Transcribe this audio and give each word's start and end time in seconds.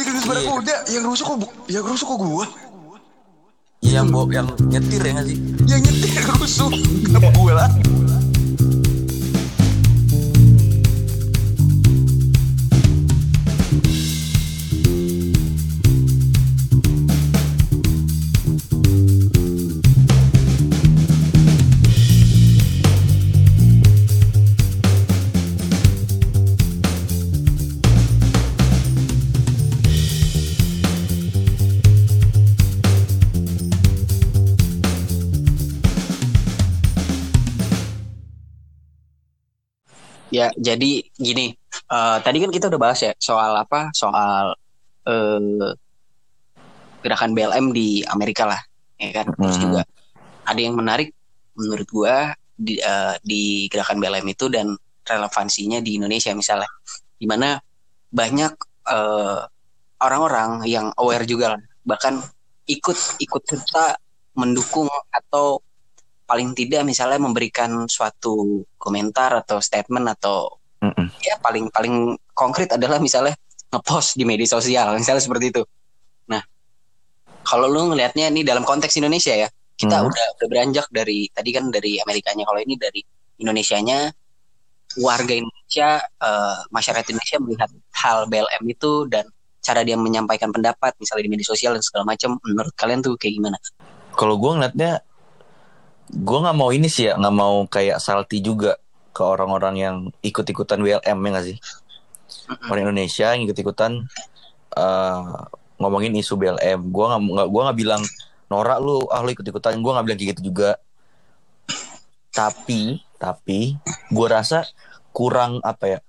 di 0.00 0.04
klinis 0.08 0.24
barakuda 0.24 0.76
yang 0.88 1.04
rusuh 1.04 1.26
kok 1.28 1.38
yang 1.68 1.84
rusuh 1.84 2.06
kok 2.08 2.16
gua? 2.16 2.46
Iya, 3.80 4.00
yang 4.00 4.08
bo 4.08 4.24
yang 4.32 4.48
nyetir 4.68 5.00
ya 5.04 5.12
nggak 5.12 5.26
sih? 5.28 5.36
Yang 5.68 5.80
nyetir 5.88 6.24
rusuh. 6.40 6.70
Kenapa 7.04 7.28
gua. 7.36 7.52
lah 7.52 7.68
Ya, 40.40 40.48
jadi 40.56 41.04
gini, 41.20 41.52
eh, 41.68 42.18
tadi 42.24 42.36
kan 42.40 42.48
kita 42.48 42.72
udah 42.72 42.80
bahas 42.80 43.04
ya 43.04 43.12
soal 43.20 43.52
apa? 43.60 43.92
Soal 43.92 44.56
eh, 45.04 45.68
gerakan 47.04 47.32
BLM 47.36 47.72
di 47.76 48.00
Amerika 48.08 48.48
lah, 48.48 48.60
ya 48.96 49.10
kan? 49.20 49.26
Terus 49.36 49.56
Mhm. 49.60 49.64
juga 49.68 49.82
ada 50.48 50.60
yang 50.60 50.76
menarik 50.76 51.12
menurut 51.56 51.88
gua 51.92 52.32
di, 52.56 52.80
eh, 52.80 53.14
di 53.20 53.68
gerakan 53.68 54.00
BLM 54.00 54.26
itu 54.32 54.48
dan 54.48 54.72
relevansinya 55.04 55.80
di 55.84 56.00
Indonesia 56.00 56.32
misalnya, 56.32 56.68
di 57.20 57.26
mana 57.28 57.60
banyak 58.08 58.52
eh, 58.90 59.40
orang-orang 60.00 60.64
yang 60.64 60.88
aware 60.96 61.28
juga 61.28 61.54
lah, 61.54 61.60
bahkan 61.84 62.16
ikut 62.64 62.98
ikut 63.20 63.42
serta 63.44 63.94
mendukung 64.34 64.88
atau 65.12 65.60
paling 66.30 66.54
tidak 66.54 66.86
misalnya 66.86 67.18
memberikan 67.18 67.90
suatu 67.90 68.62
komentar 68.78 69.34
atau 69.42 69.58
statement 69.58 70.06
atau 70.14 70.54
Mm-mm. 70.78 71.10
ya 71.26 71.34
paling 71.42 71.66
paling 71.74 72.14
konkret 72.30 72.70
adalah 72.70 73.02
misalnya 73.02 73.34
ngepost 73.74 74.14
di 74.14 74.22
media 74.22 74.46
sosial 74.46 74.94
misalnya 74.94 75.18
seperti 75.18 75.50
itu. 75.50 75.62
Nah, 76.30 76.38
kalau 77.42 77.66
lu 77.66 77.90
ngelihatnya 77.90 78.30
ini 78.30 78.46
dalam 78.46 78.62
konteks 78.62 78.94
Indonesia 79.02 79.34
ya, 79.34 79.50
kita 79.74 79.98
Hmm. 79.98 80.06
udah 80.06 80.26
udah 80.38 80.46
beranjak 80.46 80.86
dari 80.94 81.26
tadi 81.34 81.50
kan 81.50 81.66
dari 81.74 81.98
Amerikanya, 81.98 82.46
kalau 82.46 82.62
ini 82.62 82.78
dari 82.78 83.02
Indonesianya 83.42 84.14
warga 85.02 85.34
Indonesia, 85.34 85.98
eh, 86.02 86.58
masyarakat 86.70 87.06
Indonesia 87.10 87.38
melihat 87.42 87.70
hal 88.06 88.18
BLM 88.30 88.64
itu 88.70 89.10
dan 89.10 89.26
cara 89.60 89.82
dia 89.82 89.98
menyampaikan 89.98 90.54
pendapat 90.54 90.94
misalnya 91.02 91.26
di 91.26 91.32
media 91.36 91.46
sosial 91.50 91.74
dan 91.76 91.82
segala 91.82 92.06
macam, 92.06 92.38
menurut 92.46 92.72
kalian 92.78 93.02
tuh 93.02 93.18
kayak 93.18 93.34
gimana? 93.38 93.58
kalau 94.10 94.36
gue 94.36 94.52
ngeliatnya 94.52 95.00
gue 96.10 96.38
nggak 96.42 96.56
mau 96.58 96.74
ini 96.74 96.90
sih 96.90 97.06
ya 97.10 97.14
nggak 97.14 97.34
mau 97.34 97.64
kayak 97.70 98.02
salty 98.02 98.42
juga 98.42 98.76
ke 99.14 99.22
orang-orang 99.22 99.74
yang 99.78 99.96
ikut-ikutan 100.22 100.82
WLM 100.82 101.18
ya 101.18 101.28
nggak 101.30 101.46
sih? 101.46 101.56
Orang 102.66 102.90
Indonesia 102.90 103.30
yang 103.30 103.42
ikut-ikutan 103.46 104.06
eh, 104.74 105.22
ngomongin 105.80 106.12
isu 106.18 106.34
BLM 106.36 106.90
gue 106.90 107.04
nggak 107.06 107.48
gue 107.48 107.62
nggak 107.62 107.78
bilang 107.78 108.02
norak 108.50 108.78
lu 108.82 109.06
ah 109.10 109.22
lu 109.22 109.30
ikut-ikutan. 109.30 109.78
Gue 109.78 109.92
nggak 109.94 110.06
bilang 110.06 110.18
kayak 110.18 110.30
gitu 110.36 110.42
juga. 110.50 110.78
Tapi 112.34 113.02
tapi 113.20 113.76
gue 114.10 114.26
rasa 114.26 114.66
kurang 115.10 115.58
apa 115.62 115.98
ya 115.98 116.00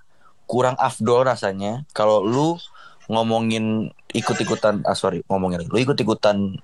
kurang 0.45 0.75
afdol 0.77 1.25
rasanya 1.27 1.83
kalau 1.91 2.23
lu 2.23 2.59
ngomongin 3.11 3.91
ikut-ikutan 4.15 4.83
ah 4.87 4.95
sorry 4.95 5.25
ngomongin 5.27 5.67
lu 5.67 5.77
ikut-ikutan 5.79 6.59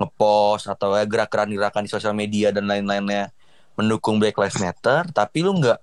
ngepost 0.00 0.64
atau 0.66 0.96
ya 0.96 1.04
gerakan-gerakan 1.04 1.84
di 1.84 1.90
sosial 1.92 2.16
media 2.16 2.48
dan 2.48 2.64
lain-lainnya 2.64 3.28
mendukung 3.76 4.16
Black 4.16 4.40
Lives 4.40 4.56
Matter 4.56 5.04
tapi 5.12 5.44
lu 5.44 5.60
nggak 5.60 5.78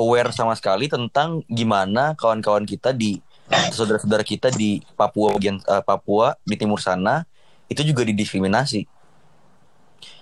aware 0.00 0.32
sama 0.32 0.56
sekali 0.56 0.88
tentang 0.88 1.44
gimana 1.44 2.16
kawan-kawan 2.16 2.64
kita 2.64 2.96
di 2.96 3.20
saudara-saudara 3.50 4.22
kita 4.24 4.48
di 4.54 4.80
Papua 4.96 5.36
bagian 5.36 5.60
eh, 5.60 5.82
Papua 5.84 6.38
di 6.46 6.56
timur 6.56 6.80
sana 6.80 7.26
itu 7.70 7.86
juga 7.86 8.02
didiskriminasi. 8.02 8.86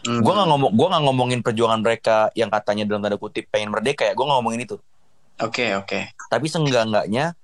Hmm. 0.05 0.21
Gua 0.21 0.33
nggak 0.37 0.49
ngomong 0.49 0.71
gua 0.75 0.87
nggak 0.93 1.05
ngomongin 1.05 1.41
perjuangan 1.41 1.81
mereka 1.81 2.29
yang 2.37 2.53
katanya 2.53 2.85
dalam 2.89 3.01
tanda 3.05 3.17
kutip 3.21 3.49
pengen 3.49 3.73
merdeka 3.73 4.05
ya. 4.05 4.13
Gua 4.13 4.29
nggak 4.29 4.39
ngomongin 4.41 4.61
itu. 4.65 4.77
Oke 5.39 5.77
oke. 5.77 6.13
Tapi 6.29 6.47
seenggak-enggaknya 6.51 7.37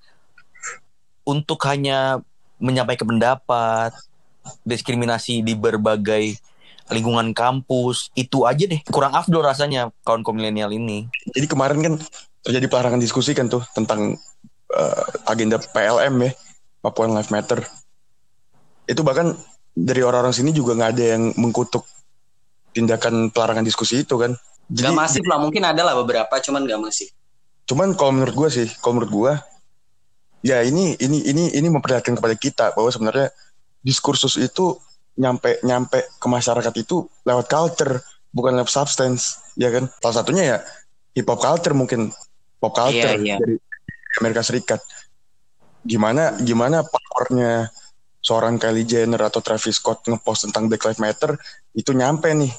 untuk 1.25 1.61
hanya 1.69 2.21
menyampaikan 2.61 3.07
pendapat, 3.09 3.93
diskriminasi 4.65 5.45
di 5.45 5.55
berbagai 5.57 6.37
lingkungan 6.93 7.33
kampus, 7.33 8.13
itu 8.13 8.45
aja 8.45 8.69
deh 8.69 8.81
kurang 8.93 9.17
afdol 9.17 9.41
rasanya 9.41 9.89
kawan 10.05 10.21
kaum 10.21 10.37
milenial 10.37 10.69
ini. 10.69 11.09
jadi 11.33 11.49
kemarin 11.49 11.81
kan 11.81 11.95
terjadi 12.45 12.67
pelarangan 12.69 13.01
diskusi 13.01 13.33
kan 13.33 13.49
tuh 13.49 13.65
tentang 13.73 14.21
eh, 14.69 15.05
agenda 15.25 15.57
PLM 15.57 16.15
ya 16.29 16.31
Papua 16.85 17.09
Life 17.09 17.33
Matter 17.33 17.65
itu 18.85 19.01
bahkan 19.01 19.33
dari 19.73 20.05
orang-orang 20.05 20.37
sini 20.37 20.53
juga 20.53 20.77
nggak 20.77 20.91
ada 20.93 21.05
yang 21.17 21.33
mengkutuk 21.41 21.89
tindakan 22.77 23.33
pelarangan 23.33 23.65
diskusi 23.65 24.05
itu 24.05 24.21
kan 24.21 24.37
Gak 24.65 24.97
masif 24.97 25.21
lah, 25.29 25.37
mungkin 25.37 25.61
ada 25.61 25.85
lah 25.85 25.93
beberapa, 25.93 26.41
cuman 26.41 26.65
gak 26.65 26.81
masif. 26.81 27.13
cuman 27.69 27.93
kalau 27.97 28.13
menurut 28.17 28.37
gue 28.37 28.49
sih 28.49 28.69
kalau 28.81 29.01
menurut 29.01 29.13
gue 29.13 29.33
ya 30.45 30.61
ini 30.61 30.97
ini 31.01 31.25
ini 31.25 31.45
ini 31.57 31.69
memperlihatkan 31.73 32.13
kepada 32.13 32.37
kita 32.37 32.77
bahwa 32.77 32.93
sebenarnya 32.93 33.33
diskursus 33.85 34.41
itu 34.41 34.81
nyampe 35.15 35.63
nyampe 35.63 36.11
ke 36.19 36.27
masyarakat 36.27 36.75
itu 36.81 37.07
lewat 37.23 37.47
culture 37.47 38.03
bukan 38.35 38.59
lewat 38.59 38.73
substance 38.73 39.39
ya 39.55 39.71
kan? 39.71 39.87
Salah 40.03 40.17
satunya 40.25 40.43
ya 40.43 40.59
hip 41.15 41.29
hop 41.31 41.39
culture 41.39 41.77
mungkin 41.77 42.11
pop 42.59 42.75
culture 42.75 43.15
Iya, 43.15 43.21
iya. 43.23 43.37
dari 43.39 43.55
Amerika 44.19 44.43
Serikat. 44.43 44.81
Gimana 45.85 46.35
gimana 46.41 46.83
powernya 46.83 47.69
seorang 48.25 48.57
Kylie 48.57 48.89
Jenner 48.89 49.21
atau 49.21 49.45
Travis 49.45 49.77
Scott 49.79 50.09
ngepost 50.09 50.49
tentang 50.49 50.67
Black 50.67 50.83
Lives 50.89 50.99
Matter 50.99 51.37
itu 51.77 51.93
nyampe 51.93 52.33
nih. 52.33 52.51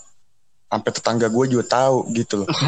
Sampai 0.70 0.92
tetangga 0.92 1.28
gue 1.30 1.46
juga 1.50 1.66
tahu 1.66 2.10
gitu 2.14 2.44
loh. 2.44 2.50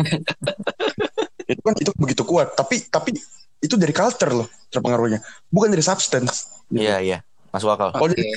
Itu 1.48 1.64
kan 1.64 1.80
itu 1.80 1.92
begitu 1.96 2.28
kuat. 2.28 2.60
Tapi 2.60 2.92
tapi 2.92 3.16
itu 3.64 3.80
dari 3.80 3.96
culture 3.96 4.36
loh 4.36 4.48
terpengaruhnya. 4.68 5.24
Bukan 5.48 5.72
dari 5.72 5.80
substance. 5.80 6.60
Gitu. 6.68 6.84
Iya 6.84 7.00
iya, 7.00 7.18
masuk 7.58 7.70
akal. 7.74 7.90
kalau 7.92 8.08
Oke. 8.08 8.16
dari 8.16 8.30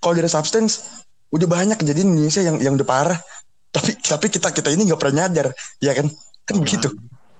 kalau 0.00 0.14
dari 0.16 0.30
substance 0.30 0.72
udah 1.32 1.48
banyak 1.48 1.76
kejadian 1.80 2.12
di 2.12 2.12
Indonesia 2.20 2.42
yang 2.44 2.56
yang 2.60 2.74
udah 2.76 2.88
parah 2.88 3.18
tapi 3.70 3.94
tapi 3.98 4.26
kita 4.28 4.50
kita 4.50 4.68
ini 4.74 4.90
nggak 4.90 4.98
pernah 4.98 5.26
nyadar 5.26 5.54
ya 5.78 5.94
kan 5.94 6.06
kan 6.44 6.56
begitu 6.58 6.90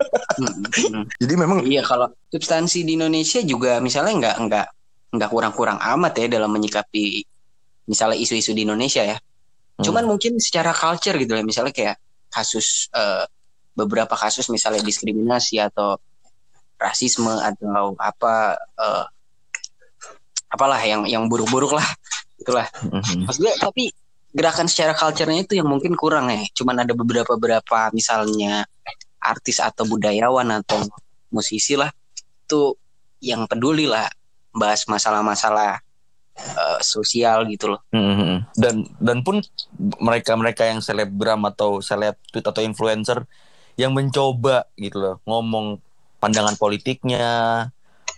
Hmm, 0.01 0.65
hmm. 0.65 1.05
jadi 1.23 1.35
memang 1.37 1.59
Iya 1.65 1.85
kalau 1.85 2.09
substansi 2.33 2.89
di 2.89 2.97
Indonesia 2.97 3.41
juga 3.45 3.79
misalnya 3.85 4.15
nggak 4.17 4.37
nggak 4.49 4.67
nggak 5.11 5.31
kurang-kurang 5.31 5.77
amat 5.77 6.13
ya 6.25 6.27
dalam 6.31 6.51
menyikapi 6.55 7.25
misalnya 7.91 8.17
isu-isu 8.17 8.55
di 8.55 8.65
Indonesia 8.65 9.03
ya. 9.05 9.17
Hmm. 9.19 9.85
Cuman 9.85 10.05
mungkin 10.07 10.39
secara 10.39 10.71
culture 10.73 11.19
gitu 11.19 11.33
ya 11.35 11.45
misalnya 11.45 11.75
kayak 11.75 11.97
kasus 12.31 12.89
eh, 12.95 13.27
beberapa 13.75 14.15
kasus 14.15 14.49
misalnya 14.49 14.81
diskriminasi 14.81 15.59
atau 15.59 15.99
rasisme 16.81 17.37
atau 17.37 17.99
apa 17.99 18.57
eh, 18.57 19.05
apalah 20.51 20.83
yang 20.83 21.07
yang 21.07 21.25
buruk-buruk 21.31 21.79
lah 21.79 21.87
itulah. 22.37 22.67
Mhm. 22.91 23.31
Maksud 23.31 23.41
gue 23.41 23.55
tapi 23.57 23.85
gerakan 24.31 24.67
secara 24.71 24.95
culture-nya 24.95 25.47
itu 25.47 25.59
yang 25.59 25.71
mungkin 25.71 25.95
kurang 25.95 26.31
ya. 26.31 26.43
Cuman 26.55 26.83
ada 26.83 26.93
beberapa 26.95 27.39
beberapa 27.39 27.91
misalnya 27.95 28.67
artis 29.21 29.63
atau 29.63 29.87
budayawan 29.87 30.65
atau 30.65 30.81
musisi 31.31 31.79
lah 31.79 31.93
itu 32.51 32.75
yang 33.23 33.47
peduli 33.47 33.87
lah 33.87 34.09
bahas 34.51 34.83
masalah-masalah 34.91 35.79
eh, 36.35 36.79
sosial 36.83 37.47
gitu 37.47 37.77
loh. 37.77 37.81
Mhm. 37.95 38.51
Dan 38.59 38.75
dan 38.99 39.19
pun 39.23 39.39
mereka-mereka 39.79 40.67
yang 40.67 40.83
selebgram 40.83 41.47
atau 41.47 41.79
seleb 41.79 42.19
tweet 42.35 42.43
atau 42.43 42.65
influencer 42.65 43.23
yang 43.79 43.95
mencoba 43.95 44.67
gitu 44.75 44.99
loh 44.99 45.17
ngomong 45.25 45.79
pandangan 46.21 46.59
politiknya, 46.59 47.69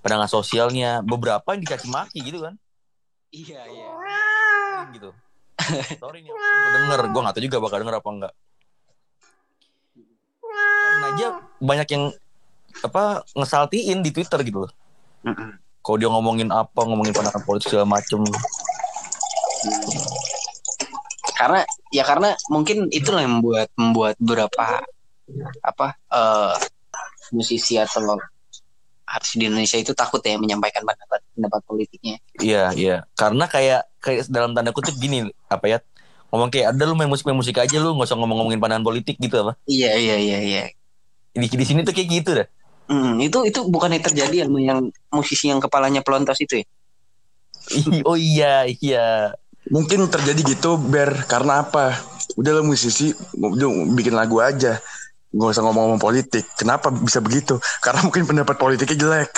pandangan 0.03 0.29
sosialnya, 0.29 1.01
beberapa 1.01 1.55
yang 1.55 1.63
dicaci 1.63 1.87
maki 1.89 2.21
gitu 2.27 2.43
kan. 2.43 2.55
Iya 3.33 3.61
iya. 3.71 3.89
gitu. 4.93 5.15
Sorry 6.03 6.27
nih, 6.27 6.31
gue 6.35 6.71
denger, 6.75 7.01
gue 7.15 7.21
gak 7.23 7.35
tahu 7.39 7.45
juga 7.47 7.59
bakal 7.63 7.79
denger 7.87 7.97
apa 8.03 8.09
enggak. 8.11 8.35
Karena 10.83 11.07
aja 11.15 11.27
banyak 11.63 11.89
yang 11.95 12.05
apa 12.83 13.23
ngesaltiin 13.39 14.03
di 14.03 14.11
Twitter 14.11 14.43
gitu 14.43 14.67
loh. 14.67 14.73
Kalau 15.83 15.97
dia 15.99 16.11
ngomongin 16.11 16.51
apa, 16.51 16.83
ngomongin 16.83 17.15
pandangan 17.15 17.43
politik 17.47 17.71
segala 17.71 17.87
macem. 17.87 18.27
Karena 21.39 21.63
ya 21.95 22.03
karena 22.07 22.35
mungkin 22.51 22.91
itulah 22.91 23.23
yang 23.23 23.39
membuat 23.39 23.71
membuat 23.75 24.15
beberapa 24.19 24.83
apa 25.63 25.87
eh 26.11 26.55
musisi 27.33 27.81
atau 27.81 28.19
artis 29.13 29.37
di 29.37 29.45
Indonesia 29.45 29.77
itu 29.77 29.93
takut 29.93 30.25
ya 30.25 30.41
menyampaikan 30.41 30.81
pendapat. 30.89 31.21
pendapat 31.37 31.61
politiknya. 31.69 32.17
Iya, 32.41 32.73
iya. 32.73 32.97
Karena 33.13 33.45
kayak 33.45 33.85
kayak 34.01 34.25
dalam 34.33 34.57
tanda 34.57 34.73
kutip 34.73 34.97
gini 34.97 35.29
apa 35.53 35.69
ya? 35.69 35.79
Ngomong 36.33 36.49
kayak 36.49 36.73
ada 36.73 36.83
lu 36.89 36.97
main 36.97 37.13
musik 37.13 37.29
main 37.29 37.37
musik 37.37 37.61
aja 37.61 37.77
lu 37.77 37.93
nggak 37.93 38.09
usah 38.09 38.17
ngomong-ngomongin 38.17 38.57
pandangan 38.57 38.85
politik 38.89 39.21
gitu 39.21 39.37
apa. 39.45 39.53
Iya 39.69 39.93
iya 40.01 40.17
iya 40.17 40.39
iya. 40.41 40.63
Di, 41.37 41.45
di 41.45 41.65
sini 41.65 41.85
tuh 41.85 41.93
kayak 41.93 42.09
gitu 42.09 42.31
dah. 42.41 42.49
Hmm, 42.89 43.21
itu 43.21 43.45
itu 43.45 43.61
bukan 43.69 43.93
yang 43.95 44.05
terjadi 44.05 44.37
sama 44.49 44.59
yang 44.59 44.81
musisi 45.13 45.53
yang 45.53 45.61
kepalanya 45.61 46.01
pelontos 46.01 46.41
itu 46.41 46.65
ya? 46.65 46.67
oh 48.09 48.19
iya, 48.19 48.67
iya. 48.83 49.37
Mungkin 49.71 50.11
terjadi 50.11 50.43
gitu 50.43 50.75
Ber 50.77 51.23
karena 51.31 51.63
apa? 51.63 51.95
Udah 52.35 52.59
lo 52.59 52.63
musisi 52.67 53.15
bikin 53.95 54.17
lagu 54.17 54.43
aja. 54.43 54.83
Gak 55.33 55.49
usah 55.49 55.65
ngomong-ngomong 55.65 55.97
politik. 55.97 56.45
Kenapa 56.55 56.93
bisa 56.93 57.25
begitu? 57.25 57.57
Karena 57.81 58.05
mungkin 58.05 58.29
pendapat 58.29 58.57
politiknya 58.61 58.97
jelek. 59.01 59.33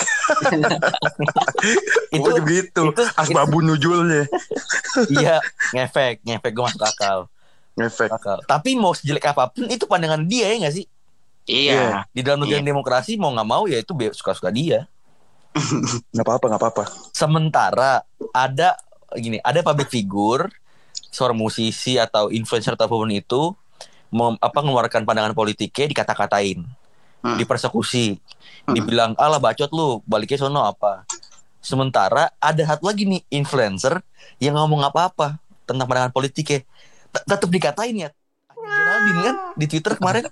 Itu 2.15 2.29
begitu. 2.39 2.81
itu- 2.91 3.11
Asbabun 3.15 3.63
nujulnya. 3.63 4.27
iya, 5.15 5.39
ngefek, 5.71 6.19
ngefek 6.23 6.51
gue 6.51 6.63
masuk 6.63 6.83
akal. 6.83 7.17
Ngefek. 7.79 8.11
akal. 8.11 8.39
Tapi 8.43 8.75
mau 8.75 8.91
sejelek 8.91 9.23
apa 9.31 9.51
pun 9.51 9.67
itu 9.67 9.83
pandangan 9.87 10.23
dia 10.23 10.51
ya 10.51 10.67
nggak 10.67 10.75
sih? 10.75 10.85
Iya. 11.45 12.07
Di 12.11 12.21
dalam 12.23 12.43
negara 12.43 12.59
Iya. 12.59 12.67
demokrasi 12.67 13.15
mau 13.15 13.31
nggak 13.31 13.47
mau 13.47 13.63
ya 13.67 13.79
itu 13.79 13.91
suka-suka 14.11 14.51
dia. 14.51 14.87
Gak 16.11 16.27
apa-apa, 16.27 16.51
gak 16.51 16.59
apa-apa. 16.59 16.83
Sementara 17.15 18.03
ada 18.35 18.75
gini, 19.15 19.39
ada 19.39 19.63
public 19.63 19.87
figure, 19.87 20.51
seorang 21.07 21.39
musisi 21.39 21.95
atau 21.95 22.27
influencer 22.27 22.75
atau 22.75 22.91
apa 22.91 22.95
pun 22.99 23.07
itu 23.07 23.55
mem, 24.15 24.39
apa 24.39 24.59
mengeluarkan 24.63 25.03
pandangan 25.03 25.35
politiknya 25.35 25.91
dikata-katain, 25.91 26.63
Hmm. 27.19 27.35
dipersekusi, 27.35 28.15
Hmm. 28.63 28.73
dibilang 28.73 29.11
alah 29.19 29.43
bacot 29.43 29.67
lu, 29.75 29.99
baliknya 30.07 30.39
sono 30.39 30.63
apa. 30.63 31.03
Sementara 31.59 32.31
ada 32.39 32.63
satu 32.63 32.87
lagi 32.87 33.03
nih 33.03 33.25
influencer 33.27 33.99
yang 34.39 34.55
ngomong 34.55 34.87
apa-apa 34.87 35.35
tentang 35.67 35.83
pandangan 35.83 36.15
politiknya, 36.15 36.63
Tet- 37.11 37.25
tetap 37.27 37.49
dikatain 37.51 37.95
ya. 37.95 38.09
Geraldine 38.55 39.21
kan 39.23 39.35
di 39.55 39.65
Twitter 39.67 39.93
kemarin 39.99 40.31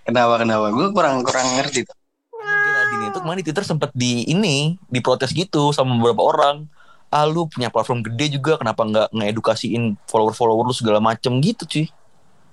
Kenapa 0.00 0.40
kenapa? 0.40 0.66
Gue 0.74 0.90
kurang 0.90 1.22
kurang 1.22 1.46
ngerti 1.54 1.86
tuh. 1.86 1.96
Geraldine 2.40 3.04
itu 3.12 3.18
kemarin 3.20 3.38
di 3.38 3.46
Twitter 3.46 3.64
sempat 3.68 3.90
di 3.92 4.24
ini 4.26 4.80
diprotes 4.88 5.30
gitu 5.30 5.70
sama 5.70 5.94
beberapa 6.00 6.24
orang. 6.24 6.66
Ah 7.10 7.26
lu 7.26 7.50
punya 7.50 7.68
platform 7.68 8.06
gede 8.06 8.40
juga 8.40 8.56
kenapa 8.56 8.86
nggak 8.86 9.08
ngedukasiin 9.12 9.98
follower-follower 10.08 10.64
lu 10.66 10.74
segala 10.74 10.98
macem 11.02 11.36
gitu 11.42 11.66
cuy. 11.66 11.86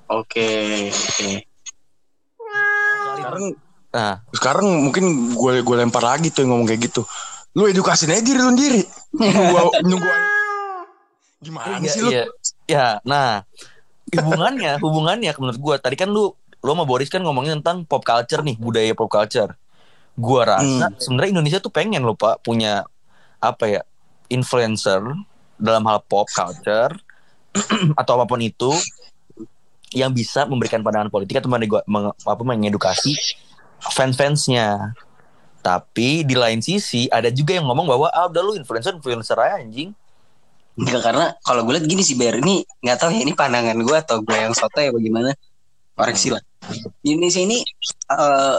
Oke 0.07 0.47
oke. 0.91 1.29
Sekarang 3.17 3.45
Nah, 3.87 4.21
sekarang 4.29 4.67
mungkin 4.83 5.33
gue 5.33 5.53
gue 5.63 5.75
lempar 5.79 6.03
lagi 6.03 6.29
tuh 6.29 6.43
yang 6.45 6.53
ngomong 6.53 6.67
kayak 6.69 6.91
gitu. 6.91 7.01
Lu 7.57 7.65
edukasiin 7.65 8.13
aja 8.13 8.21
diri 8.21 8.37
lu 8.37 8.51
sendiri. 8.53 8.81
Nunggu, 9.15 9.57
nunggu 9.89 10.09
Gimana 11.37 11.81
iya, 11.81 11.89
sih 11.89 12.01
lu? 12.03 12.09
iya. 12.11 12.23
Ya, 12.67 12.87
nah 13.01 13.41
hubungannya 14.11 14.77
hubungannya 14.83 15.31
menurut 15.39 15.59
gua 15.61 15.75
tadi 15.79 15.95
kan 15.95 16.11
lu 16.11 16.35
lu 16.35 16.69
sama 16.73 16.83
Boris 16.83 17.07
kan 17.07 17.21
ngomongin 17.23 17.63
tentang 17.63 17.87
pop 17.87 18.03
culture 18.03 18.43
nih, 18.43 18.59
budaya 18.59 18.91
pop 18.93 19.09
culture. 19.09 19.55
Gua 20.17 20.45
rasa 20.45 20.93
sebenarnya 21.01 21.39
Indonesia 21.39 21.59
tuh 21.63 21.71
pengen 21.71 22.03
loh 22.05 22.17
Pak 22.17 22.45
punya 22.45 22.85
apa 23.41 23.65
ya? 23.65 23.81
influencer 24.27 24.99
dalam 25.55 25.87
hal 25.87 26.03
pop 26.03 26.27
culture 26.27 26.91
atau 28.01 28.11
apa 28.19 28.27
pun 28.27 28.43
itu 28.43 28.75
yang 29.95 30.11
bisa 30.11 30.43
memberikan 30.43 30.83
pandangan 30.83 31.07
politik 31.07 31.39
atau 31.39 31.47
menge- 31.47 31.85
menge- 31.87 32.15
apa 32.23 32.43
mengedukasi 32.43 33.15
fans-fansnya. 33.79 34.97
Tapi 35.63 36.23
di 36.23 36.35
lain 36.35 36.63
sisi 36.63 37.11
ada 37.11 37.27
juga 37.27 37.55
yang 37.55 37.67
ngomong 37.67 37.87
bahwa 37.87 38.07
ah 38.11 38.27
udah 38.31 38.41
lu 38.43 38.53
influencer 38.55 38.95
influencer 38.95 39.35
aja 39.35 39.59
anjing. 39.59 39.91
Enggak 40.77 41.01
karena 41.09 41.25
kalau 41.41 41.65
gue 41.65 41.73
lihat 41.75 41.87
gini 41.89 42.05
sih 42.05 42.15
Ber 42.15 42.37
ini 42.37 42.61
nggak 42.85 42.97
tahu 43.01 43.09
ya 43.11 43.21
ini 43.25 43.33
pandangan 43.33 43.75
gue 43.81 43.97
atau 43.97 44.21
gue 44.21 44.37
yang 44.37 44.53
soto 44.53 44.77
ya 44.77 44.93
bagaimana 44.93 45.33
koreksi 45.97 46.31
lah. 46.31 46.43
Di 47.01 47.17
Indonesia 47.17 47.41
ini 47.41 47.65
eh, 48.13 48.57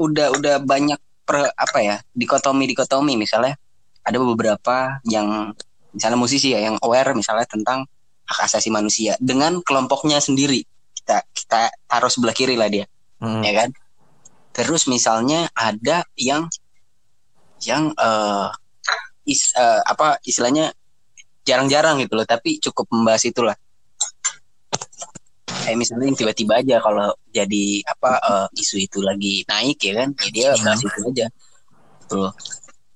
udah 0.00 0.26
udah 0.32 0.54
banyak 0.64 0.98
per, 1.22 1.52
apa 1.54 1.78
ya 1.84 1.96
dikotomi 2.16 2.64
dikotomi 2.66 3.14
misalnya 3.14 3.54
ada 4.02 4.16
beberapa 4.18 4.98
yang 5.06 5.54
misalnya 5.94 6.18
musisi 6.18 6.56
ya 6.56 6.72
yang 6.72 6.76
aware 6.82 7.14
misalnya 7.14 7.46
tentang 7.46 7.86
hak 8.32 8.48
asasi 8.48 8.72
manusia. 8.72 9.14
Dengan 9.20 9.60
kelompoknya 9.60 10.18
sendiri. 10.18 10.64
Kita 10.92 11.22
kita 11.30 11.70
taruh 11.86 12.10
sebelah 12.10 12.34
kiri 12.34 12.56
lah 12.56 12.68
dia. 12.72 12.88
Hmm. 13.22 13.38
ya 13.44 13.52
kan? 13.54 13.70
Terus 14.50 14.90
misalnya 14.90 15.46
ada 15.54 16.02
yang 16.18 16.50
yang 17.62 17.94
eh 17.94 18.48
is, 19.28 19.54
eh, 19.54 19.80
apa 19.86 20.18
istilahnya 20.26 20.74
jarang-jarang 21.46 22.02
gitu 22.02 22.18
loh. 22.18 22.26
Tapi 22.26 22.58
cukup 22.58 22.90
membahas 22.90 23.22
itulah. 23.28 23.56
Kayak 25.62 25.78
misalnya 25.78 26.10
yang 26.10 26.18
tiba-tiba 26.18 26.58
aja 26.58 26.76
kalau 26.82 27.14
jadi 27.30 27.86
apa 27.86 28.10
eh, 28.18 28.46
isu 28.58 28.76
itu 28.82 28.98
lagi 28.98 29.46
naik 29.46 29.78
ya 29.78 29.92
kan? 30.02 30.08
Ya 30.18 30.28
dia 30.34 30.48
bahas 30.58 30.82
itu 30.82 31.00
aja. 31.06 31.26
Gitu 32.02 32.16
loh. 32.18 32.34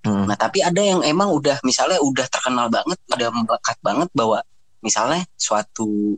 Hmm. 0.07 0.23
nah 0.31 0.39
tapi 0.39 0.63
ada 0.63 0.79
yang 0.79 1.03
emang 1.03 1.35
udah 1.35 1.59
misalnya 1.67 1.99
udah 1.99 2.31
terkenal 2.31 2.71
banget 2.71 2.95
udah 3.11 3.29
melekat 3.35 3.75
banget 3.83 4.09
bahwa 4.15 4.39
misalnya 4.87 5.27
suatu 5.35 6.15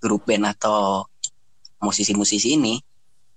grup 0.00 0.24
band 0.24 0.56
atau 0.56 1.04
musisi-musisi 1.84 2.56
ini 2.56 2.80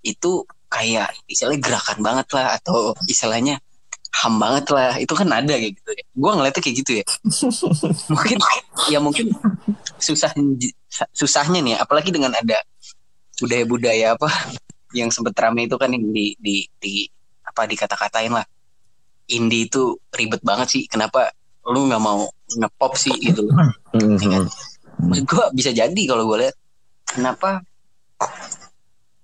itu 0.08 0.48
kayak 0.72 1.12
istilahnya 1.28 1.60
gerakan 1.60 2.00
banget 2.00 2.28
lah 2.32 2.56
atau 2.56 2.96
istilahnya 3.12 3.60
ham 4.24 4.40
banget 4.40 4.66
lah. 4.72 4.96
Itu 4.96 5.14
kan 5.20 5.28
ada 5.32 5.52
kayak 5.52 5.76
gitu 5.76 5.92
ya. 5.92 6.04
Gue 6.16 6.32
ngeliatnya 6.32 6.62
kayak 6.64 6.78
gitu 6.80 6.92
ya. 7.04 7.06
Mungkin 8.16 8.38
ya 8.88 9.00
mungkin 9.04 9.28
susah 10.00 10.32
susahnya 11.12 11.60
nih 11.60 11.76
apalagi 11.76 12.14
dengan 12.14 12.32
ada 12.32 12.64
budaya-budaya 13.42 14.16
apa 14.16 14.30
yang 14.96 15.12
sempet 15.12 15.36
rame 15.36 15.68
itu 15.68 15.76
kan 15.76 15.92
yang 15.92 16.10
di 16.10 16.34
di, 16.40 16.64
di 16.80 17.08
apa 17.44 17.68
dikata-katain 17.68 18.32
lah. 18.32 18.48
Indie 19.28 19.68
itu 19.68 20.00
ribet 20.16 20.40
banget 20.40 20.68
sih. 20.72 20.84
Kenapa 20.88 21.36
lu 21.68 21.92
nggak 21.92 22.00
mau 22.00 22.32
ngepop 22.56 22.96
sih 22.96 23.12
gitu 23.18 23.44
Hmm. 23.92 24.16
Ya 24.16 24.28
kan? 24.40 24.46
Maksud 24.98 25.26
gue 25.26 25.46
bisa 25.54 25.70
jadi 25.70 26.02
kalau 26.08 26.24
gue 26.26 26.48
lihat 26.48 26.56
kenapa 27.06 27.62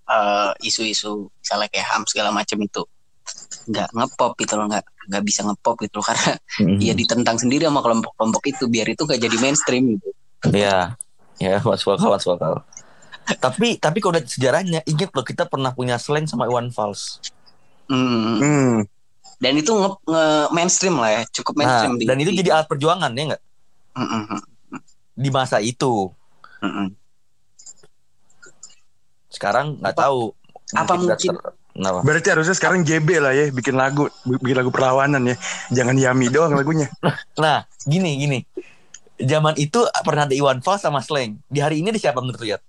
eh, 0.06 0.52
isu-isu 0.62 1.32
misalnya 1.40 1.68
kayak 1.72 1.88
ham 1.90 2.04
segala 2.06 2.30
macam 2.30 2.60
itu 2.60 2.84
nggak 3.64 3.96
ngepop 3.96 4.36
gitu 4.36 4.60
loh 4.60 4.68
nggak 4.68 4.84
nggak 5.08 5.24
bisa 5.24 5.48
ngepop 5.48 5.80
gitu 5.80 6.00
loh 6.00 6.06
karena 6.12 6.36
Hmm. 6.60 6.78
ya 6.78 6.94
ditentang 6.94 7.40
sendiri 7.40 7.66
sama 7.66 7.82
kelompok-kelompok 7.82 8.44
itu 8.46 8.64
biar 8.70 8.86
itu 8.86 9.02
nggak 9.02 9.18
jadi 9.18 9.38
mainstream 9.42 9.98
gitu. 9.98 10.10
Ya, 10.52 10.94
ya 11.40 11.58
masuk 11.64 11.96
akal, 11.98 12.14
masuk 12.14 12.36
akal. 12.38 12.62
tapi 13.40 13.80
tapi 13.80 14.04
kalau 14.04 14.20
udah 14.20 14.28
sejarahnya, 14.28 14.84
ingat 14.84 15.10
loh 15.16 15.24
kita 15.24 15.48
pernah 15.48 15.72
punya 15.72 15.96
slang 15.98 16.28
sama 16.28 16.46
Iwan 16.46 16.70
Fals. 16.70 17.24
Hmm. 17.88 18.38
Hmm. 18.38 18.76
Dan 19.44 19.60
itu 19.60 19.76
nge, 19.76 19.90
nge- 20.08 20.50
mainstream 20.56 20.96
lah 20.96 21.12
ya, 21.12 21.22
cukup 21.30 21.54
Nah, 21.54 21.60
mainstream. 21.60 21.94
di- 22.00 22.08
dan 22.08 22.18
itu 22.18 22.32
di- 22.32 22.40
jadi 22.40 22.50
alat 22.56 22.68
perjuangan 22.72 23.12
ya 23.12 23.24
nggak? 23.36 23.42
Hmm, 23.94 24.08
hmm, 24.08 24.40
Di 25.14 25.30
masa 25.30 25.60
itu. 25.60 26.08
hmm, 26.64 26.72
hmm. 26.72 26.88
Sekarang 29.28 29.76
nggak 29.78 29.94
Apa- 29.94 30.04
tahu. 30.08 30.20
apa 30.74 30.94
mungkin- 30.96 31.36
ter- 31.36 31.54
Kenapa? 31.74 32.06
Berarti 32.06 32.30
harusnya 32.30 32.54
sekarang 32.54 32.86
JB 32.86 33.18
lah 33.18 33.34
ya 33.34 33.50
bikin 33.50 33.74
lagu 33.74 34.06
bikin 34.24 34.54
lagu 34.54 34.70
perlawanan 34.70 35.26
ya. 35.26 35.34
Jangan 35.74 35.98
Yami 35.98 36.30
doang 36.30 36.54
lagunya. 36.54 36.86
Nah, 37.42 37.66
gini 37.82 38.14
gini. 38.16 38.40
Zaman 39.18 39.58
itu 39.58 39.82
pernah 40.06 40.30
ada 40.30 40.38
Iwan 40.38 40.62
Fals 40.62 40.86
sama 40.86 41.02
slang. 41.02 41.42
Di 41.50 41.66
hari 41.66 41.82
ini 41.82 41.90
ada 41.90 41.98
siapa 41.98 42.22
menurut 42.22 42.38
lu, 42.38 42.54
Yat? 42.54 42.62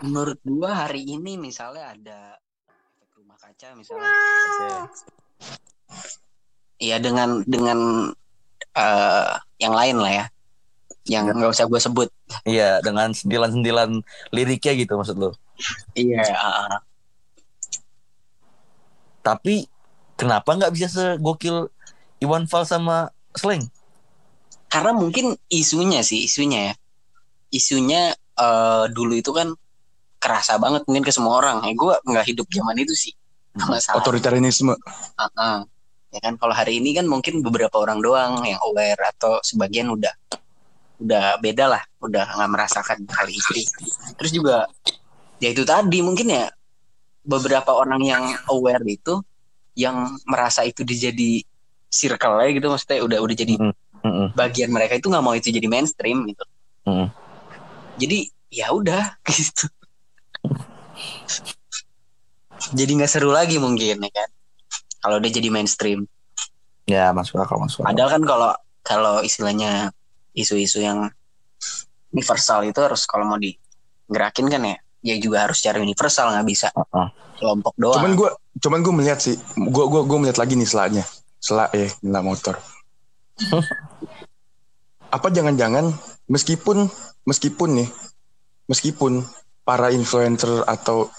Menurut 0.00 0.40
gua 0.40 0.88
hari 0.88 1.04
ini 1.04 1.36
misalnya 1.36 1.92
ada 1.92 2.18
kaca 3.56 3.72
misalnya. 3.72 4.12
Iya 6.76 7.00
dengan 7.00 7.40
dengan 7.48 7.78
eh, 8.76 9.32
yang 9.56 9.72
lain 9.72 9.96
lah 9.96 10.12
ya. 10.12 10.26
Yang 11.08 11.24
nggak 11.40 11.52
usah 11.56 11.64
gue 11.64 11.80
sebut. 11.80 12.08
Iya, 12.44 12.84
dengan 12.84 13.16
sentilan-sentilan 13.16 14.04
liriknya 14.28 14.72
gitu 14.76 14.92
maksud 15.00 15.16
lu. 15.16 15.32
Iya. 15.96 16.20
ah, 16.36 16.84
Tapi 19.24 19.64
kenapa 20.20 20.52
nggak 20.52 20.74
bisa 20.76 20.92
segokil 20.92 21.72
Iwan 22.20 22.44
Fals 22.44 22.68
sama 22.68 23.08
slang? 23.32 23.72
karena 24.66 24.92
mungkin 24.92 25.38
isunya 25.46 26.02
sih 26.02 26.26
isunya 26.26 26.68
ya 26.68 26.74
isunya 27.54 28.12
eh, 28.18 28.84
dulu 28.90 29.14
itu 29.14 29.30
kan 29.30 29.54
kerasa 30.18 30.58
banget 30.58 30.84
mungkin 30.90 31.06
ke 31.06 31.14
semua 31.14 31.38
orang 31.38 31.62
ya 31.64 31.72
gue 31.72 31.94
nggak 32.02 32.26
hidup 32.34 32.50
zaman 32.50 32.74
itu 32.82 32.92
sih 32.92 33.14
Otoritarianisme. 33.96 34.74
Ah-ah. 35.16 35.64
ya 36.14 36.20
kan 36.22 36.38
kalau 36.40 36.54
hari 36.56 36.80
ini 36.80 36.96
kan 36.96 37.04
mungkin 37.04 37.44
beberapa 37.44 37.76
orang 37.76 38.00
doang 38.00 38.40
yang 38.46 38.56
aware 38.64 38.96
atau 39.16 39.36
sebagian 39.44 39.90
udah 39.92 40.14
udah 40.96 41.36
beda 41.44 41.68
lah 41.68 41.82
udah 42.00 42.24
nggak 42.40 42.50
merasakan 42.56 43.04
hal 43.04 43.26
itu 43.28 43.68
terus 44.16 44.32
juga 44.32 44.64
ya 45.44 45.52
itu 45.52 45.60
tadi 45.68 46.00
mungkin 46.00 46.32
ya 46.32 46.48
beberapa 47.20 47.68
orang 47.76 48.00
yang 48.00 48.22
aware 48.48 48.80
itu 48.88 49.20
yang 49.76 50.16
merasa 50.24 50.64
itu 50.64 50.88
dijadi 50.88 51.44
circle-nya 51.92 52.48
gitu 52.56 52.66
maksudnya 52.72 53.04
udah 53.04 53.18
udah 53.20 53.36
jadi 53.36 53.54
Mm. 53.60 53.74
Mm-mm. 54.06 54.28
bagian 54.38 54.70
mereka 54.70 54.94
itu 54.94 55.10
nggak 55.10 55.24
mau 55.24 55.34
itu 55.34 55.50
jadi 55.50 55.66
mainstream 55.66 56.22
gitu. 56.30 56.44
Mm. 56.86 57.10
Jadi 57.98 58.18
ya 58.54 58.70
udah 58.70 59.18
gitu. 59.34 59.66
Jadi 62.72 62.90
nggak 63.02 63.10
seru 63.10 63.30
lagi 63.30 63.60
mungkin 63.60 64.00
ya 64.00 64.10
kan. 64.10 64.28
Kalau 65.02 65.16
dia 65.22 65.30
jadi 65.30 65.48
mainstream. 65.52 66.08
Ya 66.86 67.10
masuk 67.10 67.38
akal 67.42 67.60
masuk 67.60 67.82
akal. 67.82 67.88
Padahal 67.92 68.10
kan 68.10 68.22
kalau 68.24 68.50
kalau 68.86 69.14
istilahnya 69.22 69.90
isu-isu 70.36 70.78
yang 70.82 71.10
universal 72.14 72.62
itu 72.64 72.78
harus 72.80 73.04
kalau 73.04 73.26
mau 73.26 73.38
digerakin 73.40 74.46
kan 74.48 74.62
ya, 74.62 74.76
ya 75.02 75.14
juga 75.18 75.48
harus 75.48 75.60
secara 75.60 75.82
universal 75.82 76.32
nggak 76.32 76.46
bisa 76.46 76.68
Heeh. 76.72 77.08
kelompok 77.36 77.74
doang. 77.76 78.00
Cuman 78.00 78.12
gue 78.14 78.30
cuman 78.62 78.78
gue 78.80 78.94
melihat 79.02 79.18
sih, 79.20 79.36
gue 79.56 79.84
gua 79.84 80.02
gua 80.06 80.18
melihat 80.22 80.40
lagi 80.40 80.54
nih 80.56 80.68
selanya, 80.68 81.04
sela 81.42 81.68
eh 81.76 81.92
nggak 82.00 82.24
motor. 82.24 82.56
Apa 85.16 85.28
jangan-jangan 85.30 85.92
meskipun 86.30 86.88
meskipun 87.28 87.84
nih, 87.84 87.88
meskipun 88.70 89.26
para 89.66 89.90
influencer 89.90 90.62
atau 90.64 91.10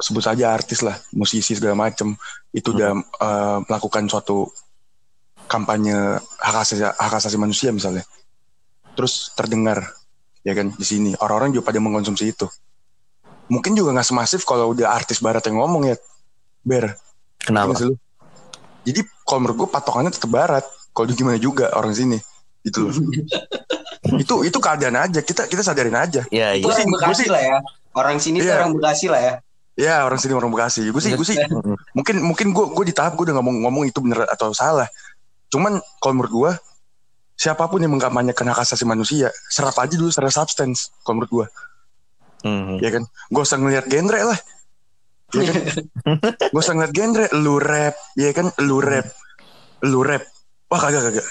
sebut 0.00 0.24
saja 0.24 0.50
artis 0.50 0.80
lah, 0.80 0.96
musisi 1.12 1.52
segala 1.52 1.76
macem 1.76 2.16
itu 2.50 2.72
udah 2.72 2.90
eh, 2.96 3.58
melakukan 3.68 4.08
suatu 4.08 4.48
kampanye 5.44 5.94
hak 6.38 6.56
asasi 6.62 6.82
hak 6.86 7.14
asasi 7.16 7.36
manusia 7.36 7.70
misalnya, 7.70 8.06
terus 8.94 9.34
terdengar 9.34 9.82
ya 10.40 10.54
kan 10.54 10.70
di 10.72 10.86
sini 10.86 11.10
orang-orang 11.18 11.52
juga 11.52 11.68
pada 11.68 11.78
mengkonsumsi 11.82 12.24
itu. 12.26 12.46
Mungkin 13.50 13.74
juga 13.74 13.90
nggak 13.90 14.08
semasif 14.08 14.46
kalau 14.46 14.70
udah 14.70 14.94
artis 14.94 15.18
barat 15.18 15.42
yang 15.44 15.58
ngomong 15.58 15.90
ya, 15.90 15.96
ber. 16.62 16.94
Kenapa? 17.36 17.74
Iya 17.74 17.78
sih 17.82 17.86
lu? 17.90 17.94
Jadi 18.86 19.00
kalau 19.26 19.38
menurut 19.42 19.56
gue 19.58 19.68
patokannya 19.68 20.12
tetap 20.14 20.30
barat. 20.30 20.62
Kalau 20.90 21.06
di 21.06 21.14
gimana 21.14 21.38
juga 21.38 21.70
orang 21.74 21.90
sini 21.90 22.18
gitu 22.62 22.86
loh. 22.86 22.94
itu 24.22 24.34
itu 24.46 24.58
keadaan 24.62 24.96
aja 25.02 25.18
kita 25.18 25.50
kita 25.50 25.66
sadarin 25.66 25.98
aja. 25.98 26.22
Iya 26.30 26.62
itu 26.62 26.66
iya. 26.70 26.78
sih- 26.78 26.86
orang 26.86 26.94
Bekasi 26.94 27.22
sih- 27.26 27.30
lah 27.30 27.42
ya. 27.42 27.56
Orang 27.90 28.16
sini 28.22 28.36
tuh 28.38 28.46
Iya. 28.46 28.56
orang 28.62 28.72
Bekasi 28.78 29.06
lah 29.10 29.20
ya. 29.20 29.34
Ya 29.78 30.02
orang 30.04 30.18
sini 30.18 30.34
orang 30.34 30.50
Bekasi. 30.50 30.88
Gue 30.90 31.02
sih 31.02 31.14
gue 31.14 31.26
sih 31.26 31.38
Mm-mm. 31.38 31.76
mungkin 31.96 32.16
mungkin 32.20 32.46
gue 32.50 32.64
gue 32.74 32.84
di 32.90 32.94
tahap 32.94 33.14
gue 33.16 33.30
udah 33.30 33.36
ngomong 33.40 33.64
ngomong 33.64 33.84
itu 33.86 33.98
bener 34.02 34.26
atau 34.26 34.50
salah. 34.52 34.90
Cuman 35.50 35.78
kalau 35.98 36.14
menurut 36.18 36.32
gue 36.32 36.52
siapa 37.34 37.64
pun 37.66 37.80
yang 37.80 37.94
mengkampanyekan 37.96 38.52
hak 38.52 38.68
asasi 38.68 38.84
manusia 38.84 39.32
serap 39.48 39.72
aja 39.80 39.96
dulu 39.96 40.12
secara 40.12 40.28
substance 40.28 40.92
kalau 41.02 41.22
menurut 41.22 41.32
gue 41.32 41.46
Mhm. 42.40 42.80
ya 42.80 42.88
kan? 42.88 43.04
Gak 43.28 43.44
usah 43.44 43.58
ngeliat 43.60 43.84
genre 43.84 44.20
lah. 44.24 44.38
Ya 45.36 45.44
kan? 45.44 45.60
Gak 46.52 46.62
usah 46.64 46.72
ngeliat 46.72 46.92
genre 46.96 47.26
lu 47.36 47.60
rap. 47.60 47.94
Ya 48.16 48.32
kan? 48.32 48.48
Lu 48.64 48.80
rap. 48.80 49.04
Lu 49.84 50.00
rap. 50.00 50.24
Wah 50.72 50.80
kagak 50.80 51.04
kagak 51.04 51.26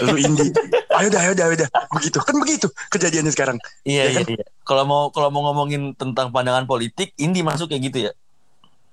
lu 0.00 0.16
indie. 0.16 0.48
Ayo 0.96 1.12
dah 1.12 1.20
ayo 1.20 1.32
dah 1.36 1.44
ayo 1.52 1.56
dah. 1.60 1.70
Begitu. 1.92 2.16
Kan 2.24 2.36
begitu 2.40 2.66
kejadiannya 2.88 3.32
sekarang. 3.32 3.56
Iya 3.84 4.08
Ya 4.08 4.24
iya 4.24 4.40
iya. 4.40 4.44
Kalau 4.64 4.88
mau 4.88 5.12
kalau 5.12 5.28
mau 5.28 5.44
ngomongin 5.52 5.92
tentang 5.92 6.32
pandangan 6.32 6.64
politik, 6.64 7.12
Indi 7.20 7.44
masuk 7.44 7.68
kayak 7.68 7.82
gitu 7.92 7.98
ya. 8.08 8.12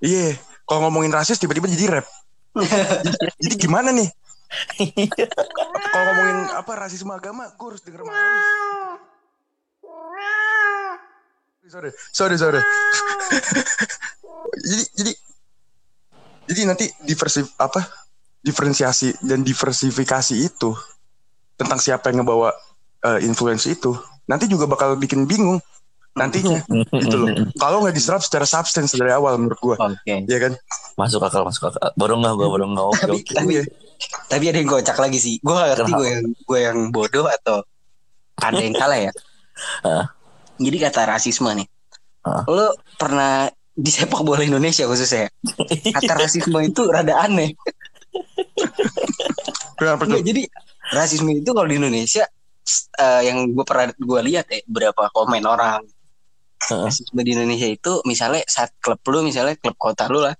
iya. 0.04 0.36
Kalau 0.68 0.86
ngomongin 0.86 1.10
rasis 1.16 1.40
tiba-tiba 1.40 1.66
jadi 1.72 2.00
rap. 2.00 2.08
Jadi, 2.54 3.16
jadi 3.48 3.56
gimana 3.56 3.90
nih? 3.96 4.10
Kalau 5.94 6.04
ngomongin 6.10 6.38
apa 6.58 6.72
rasisme 6.74 7.14
agama 7.14 7.54
gue 7.54 7.68
harus 7.70 7.82
denger 7.86 8.02
Marawis 8.02 8.46
sorry 11.70 11.92
sorry 12.10 12.36
sorry. 12.42 12.62
Jadi 14.60 14.84
jadi 14.98 15.12
jadi 16.50 16.62
nanti 16.66 16.86
diversi 17.06 17.46
apa 17.62 17.86
diferensiasi 18.40 19.20
dan 19.24 19.44
diversifikasi 19.44 20.36
itu 20.36 20.72
tentang 21.60 21.80
siapa 21.80 22.10
yang 22.12 22.24
ngebawa 22.24 22.56
eh, 23.04 23.20
influence 23.28 23.68
itu 23.68 23.96
nanti 24.26 24.48
juga 24.48 24.70
bakal 24.70 24.96
bikin 24.96 25.28
bingung 25.28 25.60
nantinya 26.16 26.64
gitu 27.04 27.16
loh 27.16 27.28
kalau 27.60 27.84
nggak 27.84 27.96
diserap 27.96 28.24
secara 28.24 28.48
substance 28.48 28.96
dari 28.96 29.12
awal 29.12 29.36
menurut 29.38 29.60
gua 29.60 29.76
Oke. 29.80 30.24
ya 30.26 30.38
kan 30.40 30.54
masuk 30.96 31.24
akal 31.24 31.48
masuk 31.48 31.72
akal. 31.72 31.80
Baru 31.96 32.20
nggak 32.20 32.34
gua 32.36 32.48
baru 32.52 32.66
nggak. 32.72 32.86
Oke 32.92 33.00
Tapi, 33.00 33.16
oke. 33.24 33.32
tapi, 33.36 33.52
Iya. 33.56 33.64
tapi 34.32 34.44
ada 34.48 34.58
yang 34.64 34.70
kocak 34.72 34.96
lagi 34.96 35.20
sih. 35.20 35.36
Gue 35.44 35.52
gak 35.52 35.76
ngerti 35.76 35.92
gue 35.92 36.08
yang 36.08 36.24
gue 36.32 36.60
yang 36.64 36.78
bodoh 36.88 37.28
atau 37.28 37.68
ada 38.40 38.56
yang 38.64 38.72
salah 38.80 38.96
ya. 38.96 39.12
Jadi 40.64 40.78
kata 40.80 41.02
rasisme 41.04 41.52
nih. 41.52 41.68
Hah? 42.24 42.44
Lo 42.48 42.80
pernah 42.96 43.52
di 43.76 43.92
sepak 43.92 44.24
bola 44.24 44.44
Indonesia 44.44 44.88
khususnya. 44.88 45.28
Kata 45.96 46.14
rasisme 46.24 46.60
itu 46.64 46.88
rada 46.88 47.28
aneh. 47.28 47.56
Kenapa 49.80 50.04
tuh? 50.06 50.20
Jadi 50.20 50.44
rasisme 50.92 51.32
itu 51.32 51.50
kalau 51.56 51.68
di 51.70 51.80
Indonesia 51.80 52.28
eh, 53.00 53.22
yang 53.26 53.50
gue 53.56 53.66
pernah 53.66 53.90
gue 53.96 54.22
lihat 54.28 54.46
ya 54.52 54.60
berapa 54.68 55.10
komen 55.16 55.44
orang. 55.48 55.82
Heeh. 56.60 56.92
rasisme 56.92 57.24
di 57.24 57.32
Indonesia 57.32 57.72
itu 57.72 58.04
misalnya 58.04 58.44
saat 58.44 58.76
klub 58.84 59.00
lu 59.08 59.24
misalnya 59.24 59.56
klub 59.56 59.80
kota 59.80 60.12
lu 60.12 60.20
lah 60.20 60.36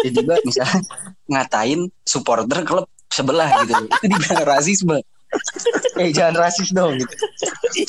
tiba-tiba 0.00 0.40
misalnya 0.48 0.80
ngatain 1.28 1.92
supporter 2.08 2.64
klub 2.64 2.88
sebelah 3.12 3.48
gitu. 3.68 3.72
Itu 3.76 4.06
dibilang 4.08 4.44
rasisme. 4.48 4.98
Eh 6.00 6.08
jangan 6.08 6.40
rasis 6.40 6.72
dong 6.72 6.96
gitu. 6.96 7.14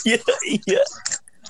Iya 0.04 0.20
iya. 0.44 0.82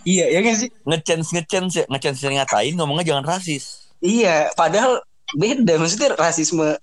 iya 0.06 0.26
ya 0.38 0.40
kan 0.46 0.54
sih? 0.54 0.70
Ngechance 0.86 1.34
ngechance 1.34 1.76
ya 1.82 1.86
ngechance 1.90 2.20
ngatain 2.30 2.78
ngomongnya 2.78 3.16
jangan 3.16 3.26
rasis. 3.26 3.90
iya 4.04 4.54
padahal 4.54 5.02
beda. 5.34 5.82
Maksudnya 5.82 6.14
rasisme 6.14 6.78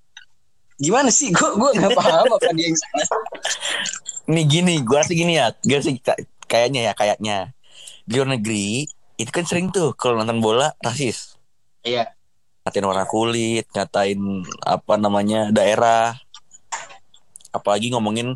gimana 0.76 1.08
sih 1.08 1.32
gue 1.32 1.50
gue 1.56 1.70
nggak 1.80 1.92
paham 1.96 2.28
apa 2.36 2.52
dia 2.52 2.68
yang 2.68 2.76
salah 2.76 3.08
Nih 4.26 4.42
gini, 4.42 4.82
gua 4.82 5.06
rasa 5.06 5.14
gini 5.14 5.38
ya, 5.38 5.54
sih 5.62 6.02
ka- 6.02 6.18
kayaknya 6.50 6.90
ya 6.90 6.92
kayaknya 6.98 7.36
di 8.02 8.18
luar 8.18 8.34
negeri 8.34 8.82
itu 9.16 9.30
kan 9.30 9.46
sering 9.46 9.70
tuh 9.70 9.94
kalau 9.94 10.18
nonton 10.18 10.42
bola 10.42 10.74
rasis. 10.82 11.38
iya 11.86 12.10
ngatain 12.66 12.82
warna 12.82 13.06
kulit, 13.06 13.70
ngatain 13.70 14.18
apa 14.66 14.98
namanya 14.98 15.54
daerah, 15.54 16.18
apalagi 17.54 17.94
ngomongin 17.94 18.34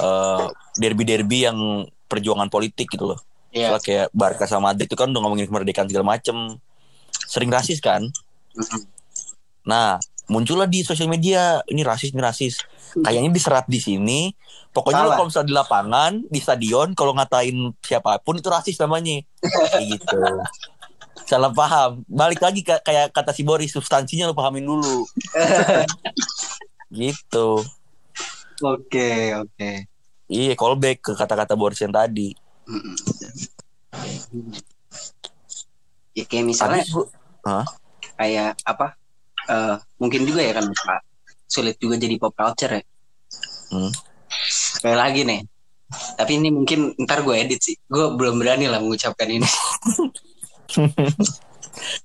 eh, 0.00 0.46
derby-derby 0.80 1.44
yang 1.44 1.84
perjuangan 2.08 2.48
politik 2.48 2.88
gitu 2.88 3.12
loh. 3.12 3.20
iya 3.52 3.68
Soalnya 3.76 3.84
kayak 3.84 4.06
Barca 4.16 4.48
sama 4.48 4.72
Madrid 4.72 4.88
itu 4.88 4.96
kan 4.96 5.12
udah 5.12 5.20
ngomongin 5.20 5.44
kemerdekaan 5.44 5.92
segala 5.92 6.16
macem, 6.16 6.56
sering 7.28 7.52
rasis 7.52 7.84
kan. 7.84 8.00
Mhm. 8.56 8.80
Nah 9.68 10.00
muncullah 10.28 10.68
di 10.68 10.84
sosial 10.84 11.08
media 11.08 11.64
ini 11.66 11.80
rasis 11.80 12.12
ini 12.12 12.20
rasis. 12.20 12.60
Kayaknya 12.94 13.30
diserap 13.32 13.64
di 13.66 13.80
sini. 13.80 14.32
Pokoknya 14.72 15.08
lo 15.08 15.16
kalau 15.16 15.26
misalnya 15.32 15.48
di 15.48 15.56
lapangan, 15.56 16.12
di 16.28 16.40
stadion, 16.40 16.92
kalau 16.92 17.16
ngatain 17.16 17.72
siapa 17.80 18.20
pun 18.20 18.36
itu 18.36 18.48
rasis 18.52 18.76
namanya. 18.78 19.24
Kayak 19.42 19.98
gitu. 19.98 20.20
Salah 21.28 21.52
paham. 21.52 22.04
Balik 22.08 22.40
lagi 22.40 22.60
ke, 22.64 22.76
kayak 22.80 23.12
kata 23.12 23.32
si 23.36 23.44
Boris, 23.44 23.72
substansinya 23.72 24.30
lo 24.30 24.36
pahamin 24.36 24.64
dulu. 24.64 25.04
gitu. 26.94 27.60
oke 28.58 29.10
oke 29.38 29.70
Iya, 30.28 30.52
callback 30.60 31.00
ke 31.00 31.12
kata-kata 31.16 31.56
Boris 31.56 31.80
yang 31.80 31.92
tadi. 31.92 32.36
Mm-mm. 32.68 32.96
ya 36.12 36.24
kayak 36.28 36.44
misalnya 36.44 36.84
Habis 36.84 37.08
kayak 38.18 38.60
apa 38.66 38.97
eh 39.48 39.76
mungkin 39.96 40.28
juga 40.28 40.40
ya 40.44 40.52
kan 40.56 40.68
Pak 40.68 41.00
sulit 41.48 41.80
juga 41.80 41.96
jadi 41.96 42.14
pop 42.20 42.36
culture 42.36 42.76
ya. 42.76 42.82
Hmm. 43.68 43.92
sekali 44.48 44.96
lagi 44.96 45.20
nih 45.24 45.40
tapi 46.16 46.36
ini 46.36 46.52
mungkin 46.52 46.92
ntar 47.00 47.24
gue 47.24 47.32
edit 47.32 47.60
sih. 47.64 47.76
Gue 47.88 48.12
belum 48.12 48.36
berani 48.36 48.68
lah 48.68 48.76
mengucapkan 48.76 49.24
ini. 49.24 49.44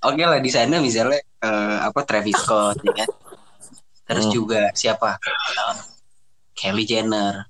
Oke 0.08 0.22
lah 0.24 0.40
di 0.40 0.48
sana 0.48 0.80
misalnya 0.80 1.20
eh, 1.20 1.78
apa 1.84 2.00
Travis 2.08 2.32
Scott 2.38 2.80
ya 2.80 3.04
kan? 3.04 3.10
Terus 4.08 4.24
Hmm. 4.28 4.32
juga 4.32 4.60
siapa? 4.72 5.20
Eh, 5.20 5.76
Kylie 6.56 6.88
Jenner 6.88 7.44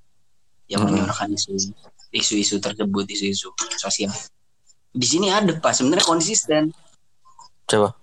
yang 0.67 0.83
Hmm. 0.83 0.91
menyuarakan 0.91 1.39
isu 1.39 1.55
isu-isu 2.11 2.59
tersebut 2.59 3.07
isu-isu 3.11 3.55
sosial. 3.79 4.11
Di 4.95 5.07
sini 5.07 5.31
ada 5.31 5.51
pak. 5.55 5.75
Sebenarnya 5.75 6.07
konsisten. 6.07 6.71
Coba. 7.67 7.95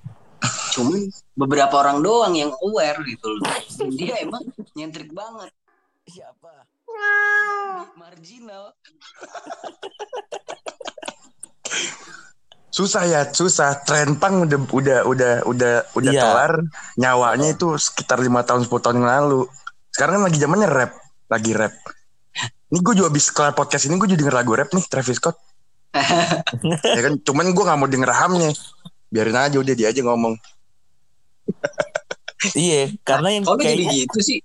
Cuman 0.72 1.08
beberapa 1.36 1.76
orang 1.78 2.02
doang 2.02 2.34
yang 2.34 2.52
aware 2.62 2.98
gitu 3.06 3.28
loh. 3.28 3.46
Dan 3.78 3.90
dia 3.94 4.16
emang 4.20 4.42
nyentrik 4.74 5.12
banget. 5.12 5.52
Siapa? 6.06 6.68
marginal. 7.96 8.76
Susah 12.72 13.04
ya 13.04 13.22
susah. 13.32 13.84
Tren 13.84 14.16
pang 14.16 14.48
udah 14.48 14.60
udah 14.72 15.00
udah 15.08 15.34
udah 15.48 15.74
udah 15.92 16.12
Iya. 16.12 16.24
kelar. 16.24 16.54
Nyawanya 16.96 17.48
itu 17.52 17.76
sekitar 17.76 18.20
lima 18.20 18.44
tahun 18.44 18.64
10 18.64 18.80
tahun 18.80 19.04
yang 19.04 19.10
lalu. 19.12 19.42
Sekarang 19.92 20.20
kan 20.20 20.24
lagi 20.32 20.38
zamannya 20.40 20.68
rap. 20.68 20.92
Lagi 21.28 21.52
rap. 21.52 21.76
Ini 22.72 22.80
gue 22.80 22.94
juga 22.96 23.12
habis 23.12 23.28
kelar 23.28 23.52
podcast 23.52 23.92
ini 23.92 24.00
gue 24.00 24.08
juga 24.08 24.20
denger 24.24 24.36
lagu 24.36 24.52
rap 24.56 24.72
nih 24.72 24.84
Travis 24.88 25.20
Scott. 25.20 25.36
Ya 26.96 27.02
kan 27.04 27.20
cuman 27.20 27.52
gue 27.52 27.64
nggak 27.68 27.80
mau 27.80 27.90
denger 27.92 28.12
hamnya 28.16 28.52
biarin 29.12 29.38
aja 29.38 29.60
udah 29.60 29.76
dia 29.76 29.92
aja 29.92 30.02
ngomong 30.02 30.40
Iya, 32.58 32.90
karena 33.06 33.38
yang 33.38 33.46
kok 33.46 33.62
jadi 33.62 33.86
gitu 33.86 34.18
sih 34.18 34.42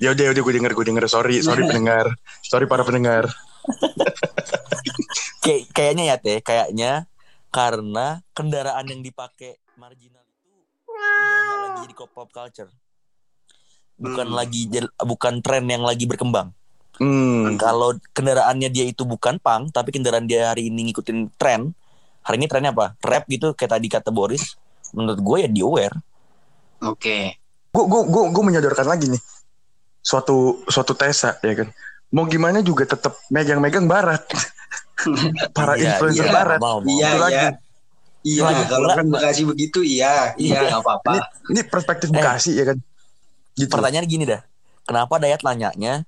Ya 0.00 0.16
udah, 0.16 0.32
udah 0.32 0.40
gue 0.40 0.54
denger, 0.56 0.72
gue 0.72 0.86
denger. 0.88 1.04
Sorry, 1.04 1.44
sorry 1.44 1.68
pendengar. 1.68 2.08
Sorry 2.48 2.64
para 2.64 2.80
pendengar. 2.80 3.28
Kayak 5.44 5.68
kayaknya 5.74 6.04
ya 6.08 6.16
teh, 6.16 6.38
kayaknya 6.40 6.92
karena 7.52 8.24
kendaraan 8.32 8.88
yang 8.88 9.02
dipakai 9.04 9.60
marginal 9.76 10.24
itu 10.24 10.48
udah 10.88 11.56
lagi 11.66 11.78
jadi 11.84 11.94
pop 11.98 12.30
culture. 12.32 12.70
Bukan 14.00 14.32
Hmm. 14.32 14.38
lagi 14.38 14.70
bukan 14.96 15.34
tren 15.44 15.68
yang 15.68 15.84
lagi 15.84 16.08
berkembang. 16.08 16.54
Hmm. 16.96 17.58
Kalau 17.58 17.98
kendaraannya 18.16 18.72
dia 18.72 18.88
itu 18.88 19.04
bukan 19.04 19.36
pang, 19.42 19.68
tapi 19.68 19.92
kendaraan 19.92 20.24
dia 20.24 20.54
hari 20.54 20.70
ini 20.70 20.88
ngikutin 20.88 21.36
tren. 21.36 21.74
Hari 22.22 22.36
ini 22.36 22.46
trennya 22.46 22.70
apa? 22.70 22.94
Rap 22.98 23.24
gitu 23.26 23.52
kayak 23.52 23.70
tadi 23.72 23.86
kata 23.86 24.10
Boris. 24.10 24.54
Menurut 24.92 25.18
gue 25.18 25.36
ya 25.40 25.48
di 25.48 25.60
aware. 25.60 25.96
Oke. 26.80 27.38
Gue 27.68 27.84
gue 27.84 28.00
gue 28.04 28.22
gue 28.30 28.42
menyodorkan 28.44 28.86
lagi 28.86 29.08
nih. 29.08 29.22
Suatu 29.98 30.62
suatu 30.66 30.92
tesa 30.92 31.38
ya 31.38 31.54
kan. 31.54 31.68
Mau 32.10 32.26
gimana 32.26 32.60
juga 32.60 32.84
tetap 32.84 33.16
megang-megang 33.28 33.86
barat. 33.86 34.22
para 35.56 35.74
Iya, 35.74 35.96
influencer 35.96 36.26
iya, 36.26 36.32
barat. 36.32 36.58
mau, 36.60 36.78
mau. 36.78 36.86
Iya, 36.86 37.08
Itu 37.08 37.18
lagi. 37.18 37.34
iya. 37.34 37.50
Iya, 38.22 38.42
Lagi 38.46 38.62
kalau 38.70 38.88
kan 38.94 39.06
Bekasi 39.10 39.42
begitu 39.42 39.82
iya, 39.82 40.30
iya 40.38 40.62
nggak 40.62 40.78
apa-apa. 40.78 41.10
Ini 41.10 41.18
ini 41.50 41.60
perspektif 41.66 42.06
Eh. 42.06 42.14
Bekasi 42.14 42.54
ya 42.54 42.70
kan. 42.70 42.78
Gitu. 43.58 43.66
Pertanyaan 43.66 44.06
gini 44.06 44.22
dah. 44.22 44.46
Kenapa 44.86 45.18
Dayat 45.18 45.42
nanyanya 45.42 46.06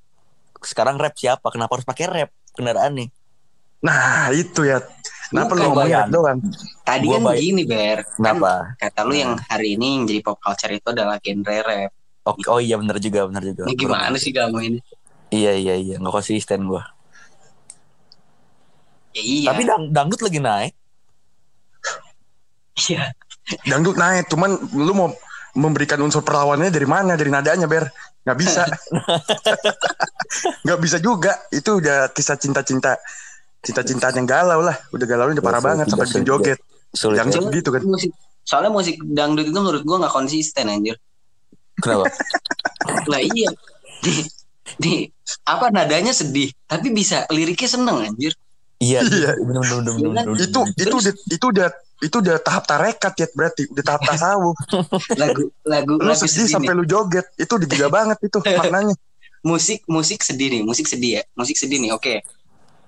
sekarang 0.62 0.94
rap 0.94 1.18
siapa? 1.18 1.42
Kenapa 1.50 1.75
harus 1.75 1.83
pakai 1.83 2.06
rap 2.06 2.30
kendaraan 2.54 2.94
nih? 2.94 3.09
Nah, 3.83 4.30
itu 4.30 4.62
ya. 4.62 4.78
Kenapa 5.31 5.52
lu 5.57 5.62
ngomongnya 5.71 6.00
Bayan. 6.04 6.12
doang? 6.12 6.38
Tadi 6.85 7.07
Gua 7.09 7.16
kan 7.16 7.23
baik. 7.31 7.40
gini, 7.40 7.62
Ber. 7.64 7.99
Kan 8.02 8.12
Kenapa? 8.16 8.52
kata 8.76 9.00
lu 9.07 9.14
yang 9.16 9.33
hari 9.49 9.69
ini 9.76 9.87
yang 9.97 10.04
jadi 10.04 10.21
pop 10.21 10.38
culture 10.40 10.73
itu 10.73 10.88
adalah 10.90 11.16
genre 11.23 11.57
rap. 11.64 11.90
Oh, 12.25 12.35
oh 12.49 12.61
iya 12.61 12.76
bener 12.81 12.97
juga, 13.00 13.28
bener 13.28 13.43
juga. 13.52 13.62
Ini 13.69 13.75
gimana 13.76 14.16
sih 14.16 14.33
kamu 14.33 14.59
ini? 14.61 14.78
Iya 15.28 15.52
iya 15.57 15.75
iya, 15.76 15.95
nggak 16.00 16.12
konsisten 16.12 16.69
gua. 16.69 16.85
Ya, 19.14 19.23
iya. 19.23 19.49
Tapi 19.52 19.62
dang 19.64 19.83
dangdut 19.93 20.21
lagi 20.21 20.40
naik. 20.43 20.73
iya. 22.88 23.12
Dangdut 23.69 23.95
naik, 23.95 24.26
cuman 24.33 24.57
lu 24.73 24.93
mau 24.97 25.09
memberikan 25.54 26.00
unsur 26.00 26.25
perlawanannya 26.25 26.73
dari 26.73 26.88
mana? 26.88 27.12
Dari 27.14 27.31
nadanya, 27.31 27.69
Ber. 27.69 27.87
Nggak 28.25 28.38
bisa. 28.40 28.64
Nggak 30.64 30.81
bisa 30.81 30.97
juga. 30.99 31.33
Itu 31.52 31.78
udah 31.78 32.09
kisah 32.11 32.40
cinta-cinta. 32.40 32.97
Cinta-cintaan 33.64 34.14
yang 34.14 34.28
galau 34.28 34.61
lah. 34.61 34.76
Udah 34.90 35.06
galau 35.06 35.26
udah 35.26 35.40
parah 35.40 35.59
Ya, 35.59 35.66
banget 35.66 35.87
sampai 35.88 36.06
bikin 36.06 36.25
joget. 36.25 36.59
Sulit. 36.92 37.16
Yang 37.18 37.28
ya. 37.28 37.35
Soalnya- 37.35 37.54
gitu 37.56 37.68
kan. 37.73 37.80
Musik, 37.83 38.11
soalnya 38.42 38.71
musik 38.71 38.94
dangdut 39.02 39.47
itu 39.49 39.56
menurut 39.56 39.83
gua 39.83 39.97
nggak 40.00 40.14
konsisten 40.14 40.68
anjir. 40.68 40.97
Kenapa? 41.76 42.06
Lah 43.11 43.21
iya. 43.21 43.50
Di, 43.99 44.12
di 44.76 44.92
apa 45.42 45.68
nadanya 45.68 46.12
sedih, 46.12 46.52
tapi 46.64 46.92
bisa 46.92 47.25
liriknya 47.28 47.66
seneng 47.66 48.04
anjir. 48.04 48.37
Iya, 48.78 49.00
Iya. 49.00 49.33
bener 49.40 49.64
bener 49.64 49.80
bener 49.80 49.92
bener. 49.97 50.25
bener, 50.28 50.44
Itu 50.44 50.61
bener. 50.61 50.76
itu 50.76 50.94
udah 51.00 51.12
itu 51.30 51.47
udah 51.49 51.68
itu 52.02 52.16
udah 52.21 52.37
tahap 52.38 52.64
tarekat 52.66 53.12
ya 53.16 53.26
berarti 53.33 53.62
udah 53.71 53.80
tahap 53.83 54.02
tasawuf. 54.04 54.56
Lagu 55.23 55.42
lagu 55.64 55.92
lu 55.97 56.04
lagu 56.04 56.21
sedih 56.21 56.44
sedih 56.44 56.61
sampai 56.61 56.75
lu 56.76 56.85
joget. 56.85 57.26
Itu 57.35 57.56
udah 57.56 57.64
gila 57.66 57.88
banget 57.88 58.18
itu 58.21 58.38
maknanya. 58.61 58.92
Musik 59.40 59.85
musik 59.87 60.21
sedih 60.21 60.49
nih, 60.52 60.62
musik 60.62 60.85
sedih 60.85 61.21
ya. 61.21 61.23
Musik 61.33 61.56
sedih 61.56 61.80
nih, 61.80 61.90
oke. 61.92 62.21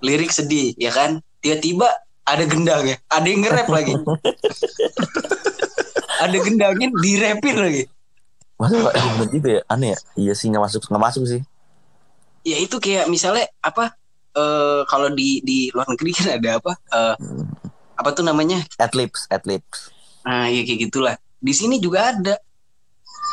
Lirik 0.04 0.32
sedih, 0.32 0.76
ya 0.76 0.92
kan? 0.92 1.22
Tiba-tiba 1.40 1.88
ada 2.26 2.44
gendang 2.44 2.84
ya, 2.84 2.96
ada 3.06 3.26
yang 3.26 3.40
nge-rap 3.46 3.68
lagi. 3.70 3.94
ada 6.24 6.36
gendangnya 6.42 6.88
direpin 6.98 7.56
lagi. 7.56 7.82
Masa 8.56 8.80
bener 8.80 9.28
juga 9.28 9.48
ya? 9.60 9.62
Aneh 9.68 9.92
ya? 9.92 9.98
Iya 10.16 10.32
sih 10.32 10.48
nggak 10.48 10.64
masuk 10.64 10.82
nggak 10.88 11.04
masuk 11.04 11.24
sih. 11.28 11.40
Ya 12.46 12.56
itu 12.56 12.76
kayak 12.80 13.06
misalnya 13.12 13.46
apa? 13.60 13.94
eh 14.36 14.84
kalau 14.84 15.08
di 15.16 15.40
di 15.40 15.72
luar 15.72 15.88
negeri 15.88 16.12
kan 16.12 16.36
ada 16.36 16.60
apa? 16.60 16.72
eh 16.92 17.14
apa 17.96 18.08
tuh 18.12 18.24
namanya? 18.24 18.60
Adlibs, 18.76 19.24
adlibs. 19.32 19.92
Nah, 20.26 20.50
ya 20.52 20.60
kayak 20.66 20.90
gitulah. 20.90 21.16
Di 21.40 21.52
sini 21.56 21.80
juga 21.80 22.12
ada. 22.12 22.36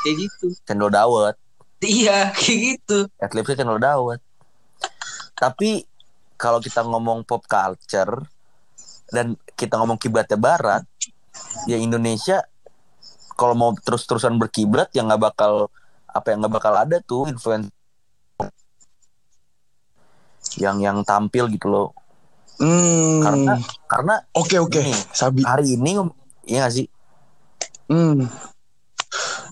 Kayak 0.04 0.16
gitu. 0.28 0.46
Cendol 0.64 0.92
dawet. 0.92 1.36
Iya, 1.84 2.30
kayak 2.38 2.60
gitu. 2.60 2.98
Adlibsnya 3.20 3.60
cendol 3.64 3.80
dawet. 3.80 4.20
Tapi 5.36 5.84
kalau 6.44 6.60
kita 6.60 6.84
ngomong 6.84 7.24
pop 7.24 7.48
culture 7.48 8.28
dan 9.08 9.40
kita 9.56 9.80
ngomong 9.80 9.96
kiblatnya 9.96 10.36
barat, 10.36 10.84
ya 11.64 11.80
Indonesia 11.80 12.44
kalau 13.40 13.56
mau 13.56 13.72
terus-terusan 13.72 14.36
berkiblat 14.36 14.92
ya 14.92 15.08
nggak 15.08 15.24
bakal 15.24 15.72
apa 16.06 16.28
yang 16.30 16.44
nggak 16.44 16.56
bakal 16.60 16.74
ada 16.76 17.00
tuh 17.00 17.26
influence 17.26 17.72
yang 20.60 20.78
yang 20.84 21.02
tampil 21.02 21.48
gitu 21.48 21.72
loh 21.72 21.90
Hmm. 22.62 23.26
karena 23.26 23.54
karena 23.90 24.16
Oke 24.38 24.62
oke. 24.62 24.78
Gini. 24.78 24.94
Sabi. 25.10 25.42
hari 25.42 25.74
ini 25.74 25.98
ya 26.46 26.62
nggak 26.62 26.74
sih 26.78 26.86
Hmm. 27.90 28.30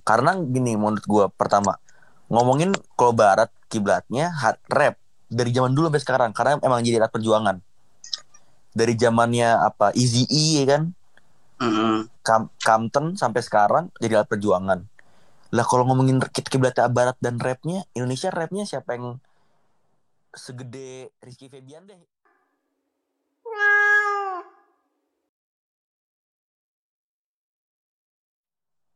karena 0.06 0.38
gini 0.38 0.78
menurut 0.78 1.02
gua 1.10 1.26
pertama 1.34 1.82
ngomongin 2.30 2.70
kalau 2.94 3.18
barat 3.18 3.50
kiblatnya 3.74 4.30
ha- 4.30 4.62
rap 4.70 5.01
dari 5.32 5.56
zaman 5.56 5.72
dulu 5.72 5.88
sampai 5.88 6.04
sekarang 6.04 6.30
karena 6.36 6.60
emang 6.60 6.84
jadi 6.84 7.00
alat 7.00 7.12
perjuangan 7.16 7.56
dari 8.76 8.94
zamannya 9.00 9.50
apa 9.64 9.96
Easy 9.96 10.28
E 10.28 10.60
ya 10.60 10.66
kan 10.76 10.92
Mm-mm. 11.64 12.12
Kam 12.20 12.52
Compton 12.60 13.16
sampai 13.16 13.40
sekarang 13.40 13.88
jadi 14.04 14.20
alat 14.20 14.28
perjuangan 14.28 14.84
lah 15.52 15.66
kalau 15.68 15.88
ngomongin 15.88 16.20
kit 16.36 16.48
kiblatnya 16.52 16.92
barat 16.92 17.16
dan 17.24 17.40
rapnya 17.40 17.88
Indonesia 17.96 18.28
rapnya 18.28 18.68
siapa 18.68 19.00
yang 19.00 19.20
segede 20.36 21.12
Rizky 21.24 21.48
Febian 21.48 21.88
deh 21.88 22.00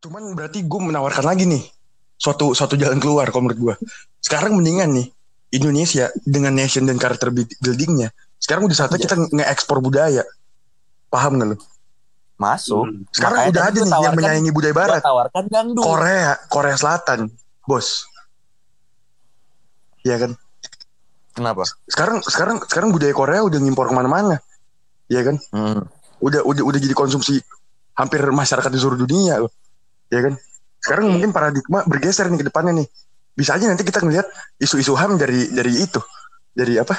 Cuman 0.05 0.37
berarti 0.37 0.61
gue 0.61 0.81
menawarkan 0.85 1.25
lagi 1.25 1.49
nih 1.49 1.65
suatu 2.13 2.53
suatu 2.53 2.77
jalan 2.77 3.01
keluar 3.01 3.25
kalau 3.33 3.49
menurut 3.49 3.57
gue. 3.57 3.75
Sekarang 4.21 4.53
mendingan 4.53 4.93
nih 4.93 5.09
Indonesia 5.55 6.11
dengan 6.27 6.51
nation 6.51 6.83
dan 6.83 6.99
karakter 6.99 7.31
buildingnya. 7.31 8.11
Sekarang 8.35 8.67
udah 8.67 8.75
saatnya 8.75 8.99
Iya. 8.99 9.05
kita 9.07 9.15
nge-ekspor 9.31 9.79
budaya. 9.79 10.23
Paham 11.07 11.39
gak 11.39 11.55
lu? 11.55 11.57
masuk 12.35 12.83
Hmm. 12.91 13.07
Sekarang 13.15 13.39
Makanya 13.39 13.51
udah 13.55 13.63
tadi 13.63 13.77
ada 13.79 13.87
nih 13.87 14.03
yang 14.03 14.15
menyayangi 14.19 14.51
budaya 14.51 14.75
barat. 14.75 14.99
tawarkan 14.99 15.43
dangdut 15.47 15.83
Korea, 15.87 16.31
Korea 16.51 16.75
Selatan, 16.75 17.19
bos. 17.63 18.03
Iya 20.03 20.19
kan? 20.19 20.31
kenapa 21.35 21.67
Sekarang 21.87 22.23
sekarang 22.23 22.57
sekarang 22.63 22.89
budaya 22.95 23.11
Korea 23.11 23.39
udah 23.43 23.59
ngimpor 23.59 23.91
ke 23.91 23.95
mana-mana. 23.95 24.39
Iya 25.07 25.31
kan? 25.31 25.35
Hmm. 25.51 25.83
Udah 26.19 26.43
udah 26.43 26.63
udah 26.63 26.79
jadi 26.79 26.95
konsumsi 26.95 27.39
hampir 27.95 28.19
masyarakat 28.23 28.67
di 28.71 28.79
seluruh 28.79 28.99
dunia 28.99 29.39
loh. 29.43 29.51
Iya 30.11 30.31
kan? 30.31 30.33
Sekarang 30.79 31.11
mungkin 31.11 31.31
paradigma 31.31 31.87
bergeser 31.87 32.27
nih 32.27 32.39
ke 32.43 32.47
depannya 32.51 32.83
nih. 32.83 32.87
Bisa 33.35 33.53
aja 33.53 33.67
nanti 33.67 33.83
kita 33.83 33.99
ngelihat 33.99 34.25
isu-isu 34.57 34.95
HAM 34.95 35.19
dari 35.19 35.51
dari 35.51 35.75
itu. 35.77 35.99
Dari 36.51 36.79
apa? 36.79 36.95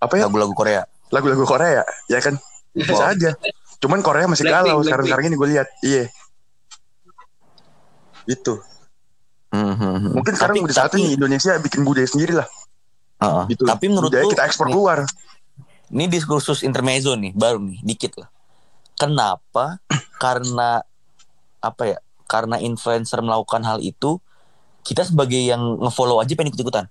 Apa 0.00 0.16
ya? 0.16 0.24
lagu-lagu 0.24 0.56
Korea 0.56 0.80
Lagu-lagu 1.12 1.44
Korea, 1.44 1.84
ya 2.08 2.18
kan? 2.18 2.40
Bisa 2.72 2.96
Wow. 2.96 3.12
aja. 3.12 3.30
Cuman 3.76 4.00
Korea 4.00 4.24
masih 4.24 4.46
Blackpink, 4.46 4.56
galau 4.62 4.64
Blackpink. 4.70 4.86
sekarang-sekarang 4.86 5.24
ini 5.26 5.36
gue 5.36 5.48
lihat. 5.50 5.68
Iya. 5.82 6.04
Itu. 8.24 8.54
Hmm, 9.50 9.74
hmm, 9.74 9.94
hmm. 9.98 10.12
Mungkin 10.14 10.32
sekarang 10.38 10.54
Tapi- 10.56 10.64
udah 10.64 10.76
saatnya 10.76 10.94
tapi- 10.94 11.04
nih 11.04 11.12
Indonesia 11.18 11.52
bikin 11.58 11.80
budaya 11.82 12.06
sendiri 12.06 12.32
lah. 12.38 12.48
Heeh. 13.20 13.44
Gitu. 13.50 13.62
Tapi 13.66 13.84
menurut 13.90 14.08
budaya 14.08 14.24
lu, 14.24 14.30
kita 14.30 14.42
ekspor 14.46 14.66
nih, 14.70 14.72
keluar. 14.72 14.98
ini 15.90 16.04
diskursus 16.06 16.62
intermezzo 16.62 17.18
nih, 17.18 17.34
baru 17.34 17.58
nih, 17.58 17.82
dikit 17.82 18.14
lah. 18.16 18.30
Kenapa? 18.94 19.82
Karena 20.16 20.78
apa 21.58 21.82
ya? 21.84 21.98
Karena 22.30 22.62
influencer 22.62 23.18
melakukan 23.18 23.66
hal 23.66 23.82
itu, 23.82 24.22
kita 24.90 25.06
sebagai 25.06 25.38
yang 25.38 25.78
ngefollow 25.78 26.18
aja 26.18 26.34
pengen 26.34 26.50
ikut-ikutan. 26.50 26.90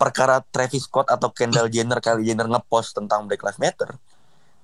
Perkara 0.00 0.40
Travis 0.48 0.88
Scott 0.88 1.12
atau 1.12 1.28
Kendall 1.28 1.68
Jenner, 1.68 2.00
Kylie 2.00 2.32
Jenner 2.32 2.48
ngepost 2.48 2.96
tentang 2.96 3.28
Black 3.28 3.44
Lives 3.44 3.60
Matter, 3.60 3.92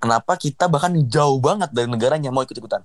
kenapa 0.01 0.41
kita 0.41 0.65
bahkan 0.65 0.97
jauh 1.05 1.37
banget 1.37 1.69
dari 1.77 1.85
negaranya 1.85 2.33
mau 2.33 2.41
ikut-ikutan? 2.41 2.81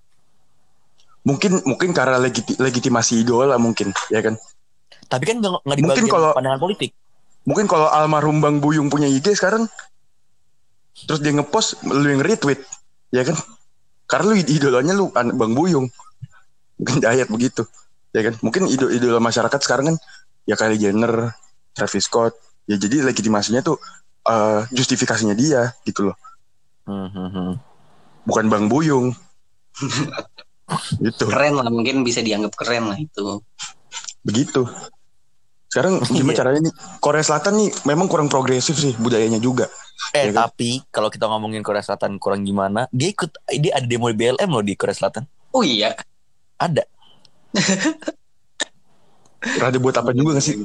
Mungkin 1.24 1.64
mungkin 1.64 1.96
karena 1.96 2.20
legiti- 2.20 2.60
legitimasi 2.60 3.24
idola 3.24 3.56
mungkin, 3.56 3.96
ya 4.12 4.20
kan? 4.20 4.36
Tapi 5.08 5.24
kan 5.24 5.40
nggak 5.40 5.64
Mungkin 5.64 6.12
kalau- 6.12 6.36
pandangan 6.36 6.60
politik. 6.60 6.92
Mungkin 7.48 7.66
kalau 7.66 7.88
almarhum 7.88 8.44
Bang 8.44 8.60
Buyung 8.60 8.92
punya 8.92 9.08
IG 9.08 9.34
sekarang 9.34 9.66
terus 11.08 11.24
dia 11.24 11.32
ngepost 11.32 11.80
lu 11.88 12.04
yang 12.04 12.20
retweet, 12.20 12.60
ya 13.10 13.24
kan? 13.24 13.40
Karena 14.12 14.28
lu 14.28 14.44
idolanya 14.44 14.92
lu 14.92 15.08
an- 15.16 15.40
Bang 15.40 15.56
Buyung. 15.56 15.88
Mungkin 16.76 17.00
diet 17.00 17.32
begitu. 17.32 17.64
Ya 18.12 18.22
kan? 18.28 18.36
Mungkin 18.44 18.68
idol 18.68 18.92
idola 18.92 19.20
masyarakat 19.20 19.60
sekarang 19.64 19.94
kan 19.94 19.98
ya 20.44 20.56
Kylie 20.56 20.80
Jenner, 20.80 21.32
Travis 21.72 22.06
Scott. 22.06 22.34
Ya 22.68 22.76
jadi 22.76 23.04
legitimasinya 23.04 23.64
tuh 23.64 23.80
eh, 24.24 24.62
justifikasinya 24.72 25.34
dia 25.34 25.72
gitu 25.84 26.12
loh. 26.12 26.18
Hmm, 26.86 27.08
hmm, 27.10 27.30
hmm. 27.32 27.52
Bukan 28.28 28.46
Bang 28.52 28.68
Buyung. 28.68 29.16
gitu. 31.06 31.26
Keren 31.28 31.60
lah, 31.60 31.68
mungkin 31.68 32.04
bisa 32.04 32.22
dianggap 32.22 32.54
keren 32.56 32.92
lah 32.92 32.98
itu. 32.98 33.42
begitu. 34.22 34.70
Sekarang 35.66 35.98
gimana 36.06 36.36
Iya. 36.36 36.40
caranya 36.44 36.60
nih? 36.70 36.74
Korea 37.02 37.24
Selatan 37.26 37.54
nih 37.58 37.70
memang 37.88 38.06
kurang 38.06 38.30
progresif 38.30 38.78
sih 38.78 38.94
budayanya 39.00 39.42
juga. 39.42 39.66
Eh 40.14 40.30
Iya 40.30 40.36
kan? 40.36 40.52
tapi 40.52 40.84
kalau 40.94 41.10
kita 41.10 41.26
ngomongin 41.26 41.66
Korea 41.66 41.82
Selatan 41.82 42.22
kurang 42.22 42.46
gimana, 42.46 42.86
dia 42.94 43.10
ikut 43.10 43.34
dia 43.50 43.74
ada 43.80 43.88
demo 43.88 44.12
BLM 44.12 44.46
loh 44.46 44.62
di 44.62 44.78
Korea 44.78 44.94
Selatan. 44.94 45.26
Oh 45.56 45.66
iya. 45.66 45.96
Ada. 46.60 46.86
Rada 49.42 49.78
buat 49.78 49.96
apa 49.98 50.14
juga 50.14 50.38
gak 50.38 50.46
sih? 50.46 50.62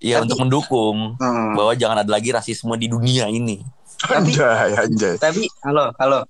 Ya 0.00 0.20
Tapi- 0.20 0.24
untuk 0.28 0.38
mendukung 0.40 1.16
Hmm. 1.16 1.52
bahwa 1.56 1.72
jangan 1.74 2.00
ada 2.00 2.10
lagi 2.10 2.32
rasisme 2.32 2.72
di 2.76 2.88
dunia 2.88 3.28
ini. 3.28 3.60
Tapi- 4.00 4.32
Anjay, 4.32 4.70
anjay. 4.74 5.14
Tapi 5.16 5.44
halo, 5.60 5.92
halo. 5.96 6.24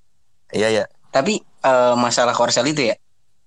Iya 0.50 0.68
ya. 0.72 0.84
Tapi 1.10 1.38
eh, 1.60 1.94
masalah 1.94 2.32
Korsel 2.32 2.66
itu 2.66 2.82
ya, 2.82 2.96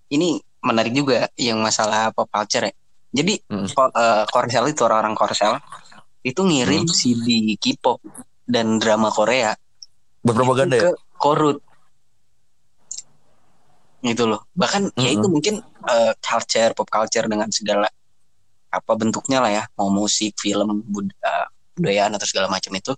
ini 0.08 0.38
menarik 0.62 0.94
juga 0.94 1.28
yang 1.34 1.58
masalah 1.60 2.14
pop 2.14 2.30
culture 2.30 2.70
ya. 2.70 2.74
Jadi 3.12 3.42
Hmm. 3.50 3.68
ko- 3.68 3.90
eh, 3.90 4.24
Korsel 4.30 4.70
itu 4.70 4.86
orang-orang 4.86 5.12
Korsel 5.14 5.58
itu 6.22 6.40
ngirim 6.40 6.86
Hmm. 6.86 6.94
CD 6.94 7.26
K-pop 7.58 8.00
dan 8.46 8.78
drama 8.78 9.10
Korea 9.10 9.58
Berpropaganda 10.22 10.76
ya. 10.78 10.84
ke 10.88 10.92
Korut. 11.18 11.60
Gitu 14.04 14.28
loh. 14.28 14.44
Bahkan 14.52 14.92
ya 15.00 15.10
Mm-mm. 15.10 15.18
itu 15.18 15.28
mungkin 15.32 15.56
eh, 15.64 16.14
culture, 16.20 16.76
pop 16.76 16.92
culture 16.92 17.26
dengan 17.26 17.48
segala 17.50 17.88
apa 18.74 18.92
bentuknya 19.00 19.40
lah 19.40 19.52
ya, 19.54 19.64
mau 19.80 19.88
musik, 19.88 20.36
film, 20.36 20.84
bud- 20.84 21.16
eh, 21.24 21.48
budayaan 21.80 22.12
atau 22.20 22.28
segala 22.28 22.52
macam 22.52 22.74
itu, 22.76 22.92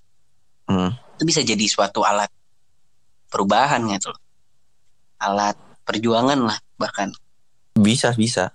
Hmm. 0.66 0.90
itu 1.16 1.24
bisa 1.30 1.46
jadi 1.46 1.62
suatu 1.70 2.02
alat 2.02 2.28
perubahan 3.30 3.86
gitu 3.94 4.10
loh. 4.10 4.22
Alat 5.22 5.54
perjuangan 5.86 6.42
lah 6.42 6.58
bahkan. 6.82 7.14
Bisa, 7.78 8.16
bisa. 8.18 8.50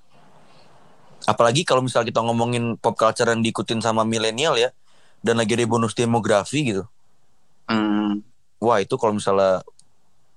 Apalagi 1.28 1.62
kalau 1.62 1.84
misal 1.84 2.02
kita 2.02 2.18
ngomongin 2.24 2.74
pop 2.80 2.96
culture 2.98 3.28
yang 3.28 3.44
diikutin 3.44 3.78
sama 3.78 4.02
milenial 4.02 4.58
ya, 4.58 4.74
dan 5.20 5.38
lagi 5.38 5.54
ada 5.54 5.68
bonus 5.68 5.92
demografi 5.94 6.72
gitu. 6.72 6.82
Hmm, 7.70 8.24
Wah 8.58 8.80
itu 8.82 8.96
kalau 8.98 9.14
misalnya 9.14 9.62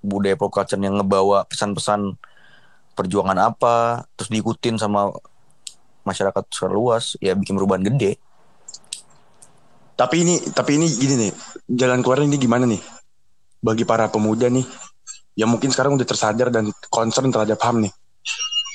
budaya 0.04 0.36
pop 0.36 0.52
culture 0.52 0.78
yang 0.78 1.00
ngebawa 1.00 1.48
pesan-pesan 1.48 2.20
perjuangan 2.94 3.40
apa, 3.40 4.06
terus 4.14 4.30
diikutin 4.30 4.78
sama 4.78 5.10
masyarakat 6.04 6.44
secara 6.52 6.76
luas, 6.76 7.16
ya 7.24 7.34
bikin 7.34 7.56
perubahan 7.56 7.82
gede. 7.82 8.20
Tapi 9.96 10.16
ini 10.28 10.36
tapi 10.52 10.76
ini 10.78 10.86
gini 10.92 11.16
nih, 11.16 11.32
jalan 11.80 12.04
keluarnya 12.04 12.28
ini 12.36 12.38
gimana 12.38 12.68
nih? 12.68 12.82
Bagi 13.64 13.88
para 13.88 14.12
pemuda 14.12 14.52
nih 14.52 14.68
yang 15.40 15.50
mungkin 15.50 15.74
sekarang 15.74 15.98
udah 15.98 16.06
tersadar 16.06 16.54
dan 16.54 16.70
concern 16.92 17.34
terhadap 17.34 17.58
HAM 17.64 17.88
nih. 17.88 17.94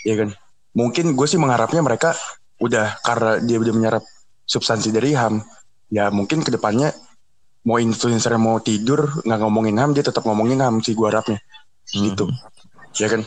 Ya 0.03 0.15
kan? 0.19 0.35
Mungkin 0.75 1.15
gue 1.15 1.27
sih 1.29 1.39
mengharapnya 1.39 1.85
mereka 1.85 2.17
udah 2.59 2.99
karena 3.05 3.39
dia 3.39 3.61
udah 3.61 3.75
menyerap 3.77 4.03
substansi 4.49 4.91
dari 4.91 5.13
HAM, 5.15 5.45
ya 5.93 6.09
mungkin 6.09 6.43
ke 6.43 6.51
depannya 6.51 6.91
mau 7.69 7.77
influencer 7.77 8.33
mau 8.41 8.57
tidur 8.59 9.21
nggak 9.29 9.39
ngomongin 9.39 9.77
HAM 9.77 9.93
dia 9.93 10.01
tetap 10.01 10.25
ngomongin 10.25 10.57
HAM 10.57 10.81
sih 10.81 10.97
gue 10.97 11.05
harapnya. 11.05 11.37
Gitu. 11.85 12.25
Mhm. 12.25 12.97
Ya 12.97 13.09
kan? 13.13 13.23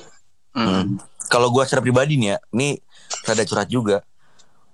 hmm, 0.58 0.97
Kalau 1.30 1.54
gue 1.54 1.62
secara 1.63 1.80
pribadi 1.80 2.17
nih 2.17 2.34
ya, 2.34 2.38
ini 2.51 2.82
rada 3.23 3.45
curhat 3.45 3.69
juga. 3.69 4.01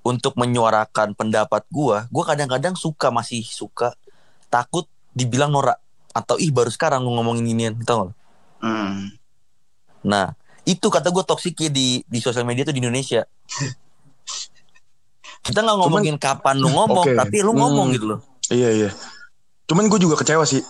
Untuk 0.01 0.39
menyuarakan 0.39 1.13
pendapat 1.13 1.67
gue, 1.67 1.97
gue 2.07 2.23
kadang-kadang 2.23 2.79
suka 2.79 3.11
masih 3.11 3.43
suka 3.43 3.91
takut 4.47 4.87
dibilang 5.11 5.51
norak 5.51 5.83
atau 6.15 6.39
ih 6.39 6.49
baru 6.49 6.71
sekarang 6.71 7.03
lu 7.03 7.11
ngomongin 7.11 7.43
ginian, 7.43 7.73
tau 7.83 8.07
gak? 8.07 8.15
hmm. 8.63 9.11
Nah, 10.07 10.31
itu 10.63 10.87
kata 10.87 11.11
gue 11.11 11.21
toksiknya 11.21 11.67
di 11.67 12.01
di 12.07 12.19
sosial 12.23 12.47
media 12.47 12.63
tuh 12.63 12.71
di 12.71 12.79
Indonesia. 12.79 13.27
Kita 15.43 15.59
nggak 15.59 15.77
ngomongin 15.77 16.15
kapan 16.15 16.55
lu 16.57 16.71
ngomong, 16.71 17.05
Oke. 17.07 17.15
tapi 17.15 17.37
lu 17.43 17.51
ngomong 17.51 17.91
Hmm. 17.91 17.95
gitu 17.95 18.05
loh. 18.07 18.19
Iya 18.47 18.69
iya. 18.73 18.89
Cuman 19.67 19.91
gue 19.91 19.99
juga 19.99 20.15
kecewa 20.15 20.47
sih. 20.47 20.63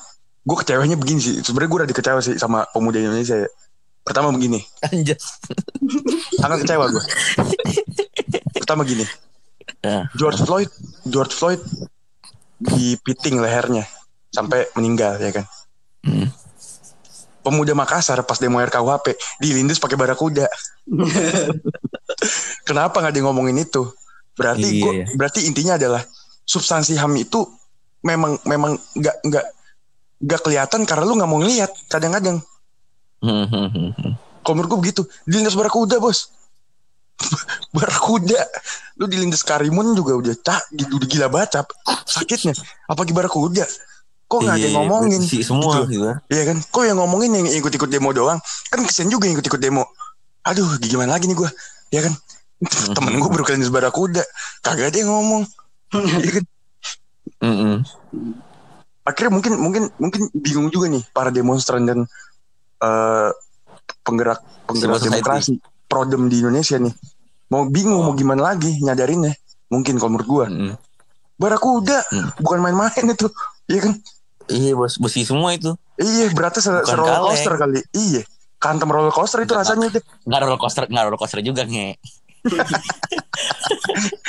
Gue 0.43 0.57
kecewanya 0.59 0.97
begini 0.97 1.21
sih. 1.21 1.35
Sebenarnya 1.39 1.69
gue 1.69 1.79
udah 1.85 1.87
kecewa 1.93 2.19
sih 2.19 2.35
sama 2.35 2.65
pemuda 2.73 2.97
Indonesia 2.97 3.37
ya. 3.37 3.49
Pertama 4.01 4.31
begini, 4.31 4.63
Anjas. 4.87 5.35
sangat 6.39 6.63
kecewa 6.63 6.87
gue. 6.87 7.03
Pertama 8.55 8.87
gini, 8.87 9.03
Ya. 9.83 10.07
George 10.15 10.41
Floyd, 10.41 10.71
George 11.05 11.35
Floyd 11.35 11.59
dipiting 12.57 13.37
lehernya 13.37 13.83
sampai 14.31 14.65
meninggal 14.79 15.19
ya 15.19 15.31
kan. 15.35 15.45
Hmm. 16.07 16.31
Pemuda 17.43 17.75
Makassar 17.75 18.19
pas 18.23 18.39
demo 18.39 18.59
RKUHP 18.59 19.15
dilindas 19.39 19.79
pakai 19.79 19.99
barakuda. 19.99 20.47
Kenapa 22.67 22.99
nggak 22.99 23.13
dia 23.15 23.23
ngomongin 23.23 23.59
itu? 23.59 23.87
Berarti 24.35 24.67
Iya, 24.67 24.83
gua, 24.83 24.91
iya. 24.93 25.05
berarti 25.15 25.39
intinya 25.47 25.75
adalah 25.79 26.03
substansi 26.43 26.95
HAM 26.95 27.15
itu 27.17 27.43
memang 28.07 28.39
memang 28.47 28.79
nggak 28.95 29.15
nggak 29.27 29.45
nggak 30.23 30.39
kelihatan 30.41 30.81
karena 30.87 31.03
lu 31.03 31.19
nggak 31.19 31.27
mau 31.29 31.39
ngelihat 31.43 31.71
kadang-kadang. 31.91 32.39
Kalau 34.41 34.53
menurut 34.55 34.69
gue 34.71 34.79
begitu, 34.87 35.01
dilindas 35.27 35.53
barakuda 35.53 35.99
bos. 35.99 36.31
barakuda, 37.75 38.39
lu 38.95 39.09
dilindas 39.09 39.43
karimun 39.43 39.91
juga 39.91 40.15
udah 40.15 40.35
cak, 40.37 40.63
udah 40.71 41.07
gila 41.09 41.27
bacap 41.27 41.67
sakitnya. 42.07 42.53
Apalagi 42.87 43.11
barakuda, 43.11 43.65
kok 44.29 44.39
nggak 44.39 44.55
ada 44.55 44.61
yang 44.61 44.71
Iya, 44.71 44.79
ngomongin? 44.79 45.21
sih 45.25 45.41
semua 45.43 45.83
Gitu. 45.83 45.99
gitu. 45.99 46.05
Iya 46.31 46.43
kan? 46.53 46.57
Kok 46.63 46.83
yang 46.87 46.97
ngomongin 47.01 47.31
yang 47.35 47.47
ikut-ikut 47.59 47.89
demo 47.91 48.15
doang? 48.15 48.39
Kan 48.71 48.85
kesian 48.85 49.11
juga 49.11 49.27
yang 49.27 49.35
ikut-ikut 49.35 49.59
demo. 49.59 49.83
Aduh, 50.47 50.79
gimana 50.79 51.17
lagi 51.19 51.27
nih 51.27 51.35
gue? 51.35 51.49
Ya 51.91 52.05
kan? 52.07 52.13
Temen 52.95 53.19
gue 53.19 53.29
baru 53.29 53.43
kali 53.43 53.59
barakuda. 53.67 54.23
Kagak 54.63 54.93
ada 54.93 54.97
yang 54.97 55.11
ngomong. 55.11 55.43
Iya 56.23 56.31
kan? 56.39 56.45
Mm-mm. 57.39 57.75
Akhirnya 59.03 59.31
mungkin 59.31 59.53
mungkin 59.55 59.83
mungkin 59.95 60.21
bingung 60.33 60.67
juga 60.67 60.87
nih 60.87 61.03
para 61.09 61.29
demonstran 61.29 61.85
dan 61.85 62.03
eh, 62.77 63.29
penggerak 64.03 64.39
penggerak 64.65 64.97
Civil 64.97 64.99
society. 64.99 65.11
demokrasi 65.15 65.51
prodem 65.85 66.27
di 66.27 66.41
Indonesia 66.41 66.75
nih. 66.75 66.93
Mau 67.47 67.63
bingung 67.65 68.01
Oh. 68.01 68.05
mau 68.05 68.15
gimana 68.15 68.51
lagi 68.51 68.75
nyadarinnya. 68.79 69.31
Mungkin 69.67 69.95
kalau 69.95 70.11
menurut 70.11 70.27
gue. 70.27 70.45
Mm-mm. 70.49 70.73
Barakuda 71.37 72.01
Hmm. 72.09 72.33
bukan 72.41 72.59
main-main 72.59 73.05
itu. 73.07 73.29
Iya 73.67 73.79
kan? 73.83 73.93
Iya 74.47 74.73
bos, 74.73 74.97
besi 74.97 75.21
semua 75.21 75.53
itu. 75.53 75.75
Iya, 75.95 76.31
beratnya 76.31 76.61
se, 76.61 76.71
Bukan 76.71 76.97
roller 76.97 77.19
coaster 77.21 77.53
kali. 77.53 77.79
Iya. 77.91 78.23
Kantem 78.57 78.87
roller 78.87 79.11
coaster 79.11 79.43
itu 79.43 79.51
Enggak, 79.51 79.69
rasanya 79.69 79.85
itu. 79.87 79.99
Nggak 80.23 80.39
roller 80.41 80.57
coaster, 80.57 80.83
nggak 80.87 81.03
roller 81.03 81.19
coaster 81.19 81.39
juga 81.41 81.61
nge. 81.63 81.87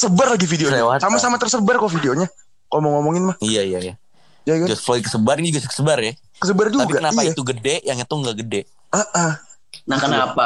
tersebar 0.00 0.32
lagi 0.32 0.46
videonya. 0.46 0.80
Kelewatan. 0.80 1.00
Sama-sama 1.04 1.36
tersebar 1.36 1.76
kok 1.76 1.92
videonya. 1.92 2.26
Kalau 2.66 2.80
mau 2.80 2.92
ngomongin 2.96 3.28
mah, 3.28 3.36
Iya 3.38 3.60
iya 3.62 3.78
iya. 3.78 3.94
ya 4.42 4.54
kan? 4.56 4.66
George 4.66 4.80
Floyd 4.80 5.02
kesebar 5.04 5.36
ini 5.36 5.52
juga 5.52 5.68
kesebar 5.68 5.98
ya. 6.00 6.12
Kesebar 6.40 6.66
juga. 6.72 6.88
Tapi 6.88 6.94
kenapa 6.96 7.20
iya. 7.20 7.30
itu 7.30 7.42
gede, 7.44 7.74
yang 7.84 7.98
itu 8.00 8.14
nggak 8.16 8.36
gede? 8.40 8.60
Ah, 8.88 9.04
ah. 9.12 9.32
Nah 9.84 9.98
kenapa? 10.00 10.44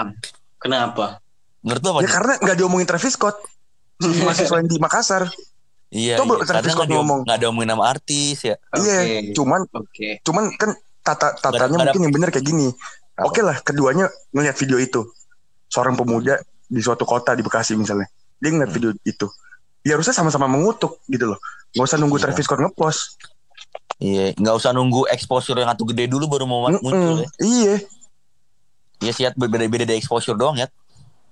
Kenapa? 0.59 1.07
Menurut 1.63 1.81
lu 1.81 1.89
apa? 1.89 1.99
Ya 1.99 2.03
nih? 2.03 2.11
karena 2.11 2.33
nggak 2.43 2.57
diomongin 2.59 2.87
Travis 2.89 3.15
Scott. 3.15 3.37
Mahasiswa 4.27 4.57
yang 4.59 4.67
di 4.67 4.79
Makassar. 4.83 5.31
Iya, 5.95 6.19
Coba 6.19 6.43
iya. 6.43 6.47
Travis 6.51 6.73
Scott 6.75 6.91
ngomong. 6.91 7.23
nggak 7.23 7.37
ada 7.39 7.47
omongin 7.47 7.71
nama 7.71 7.85
artis 7.87 8.43
ya. 8.43 8.59
Iya, 8.75 8.99
Oke. 8.99 9.33
cuman 9.39 9.61
Oke. 9.71 10.09
cuman 10.27 10.45
kan 10.59 10.71
tata 11.07 11.39
tatanya 11.39 11.55
Nggak 11.55 11.71
ada- 11.71 11.79
mungkin 11.87 12.03
yang 12.03 12.15
benar 12.19 12.29
kayak 12.35 12.45
gini. 12.45 12.69
Oke 13.23 13.41
lah, 13.47 13.63
keduanya 13.63 14.11
ngeliat 14.35 14.59
video 14.59 14.83
itu. 14.83 15.07
Seorang 15.71 15.95
pemuda 15.95 16.35
di 16.67 16.81
suatu 16.83 17.07
kota 17.07 17.39
di 17.39 17.47
Bekasi 17.47 17.79
misalnya. 17.79 18.11
Dia 18.43 18.51
ngeliat 18.51 18.75
Hmm. 18.75 18.77
video 18.77 18.91
itu. 19.07 19.31
Ya 19.85 19.95
harusnya 19.95 20.17
sama-sama 20.17 20.49
mengutuk 20.49 20.99
gitu 21.07 21.37
loh. 21.37 21.39
Gak 21.77 21.85
usah 21.85 21.99
nunggu 22.01 22.17
Iya. 22.17 22.25
Travis 22.29 22.45
Scott 22.49 22.61
ngepost. 22.65 23.03
Iya, 24.03 24.35
nggak 24.35 24.57
usah 24.59 24.75
nunggu 24.75 25.07
exposure 25.07 25.55
yang 25.55 25.71
satu 25.71 25.87
gede 25.87 26.11
dulu 26.11 26.27
baru 26.27 26.45
mau 26.51 26.67
Mm-mm. 26.67 26.83
muncul 26.83 27.23
ya. 27.23 27.29
Iya. 27.39 27.75
Iya 29.05 29.13
sih, 29.15 29.25
beda-beda 29.39 29.87
dari 29.87 30.01
exposure 30.03 30.35
doang 30.35 30.59
ya. 30.59 30.67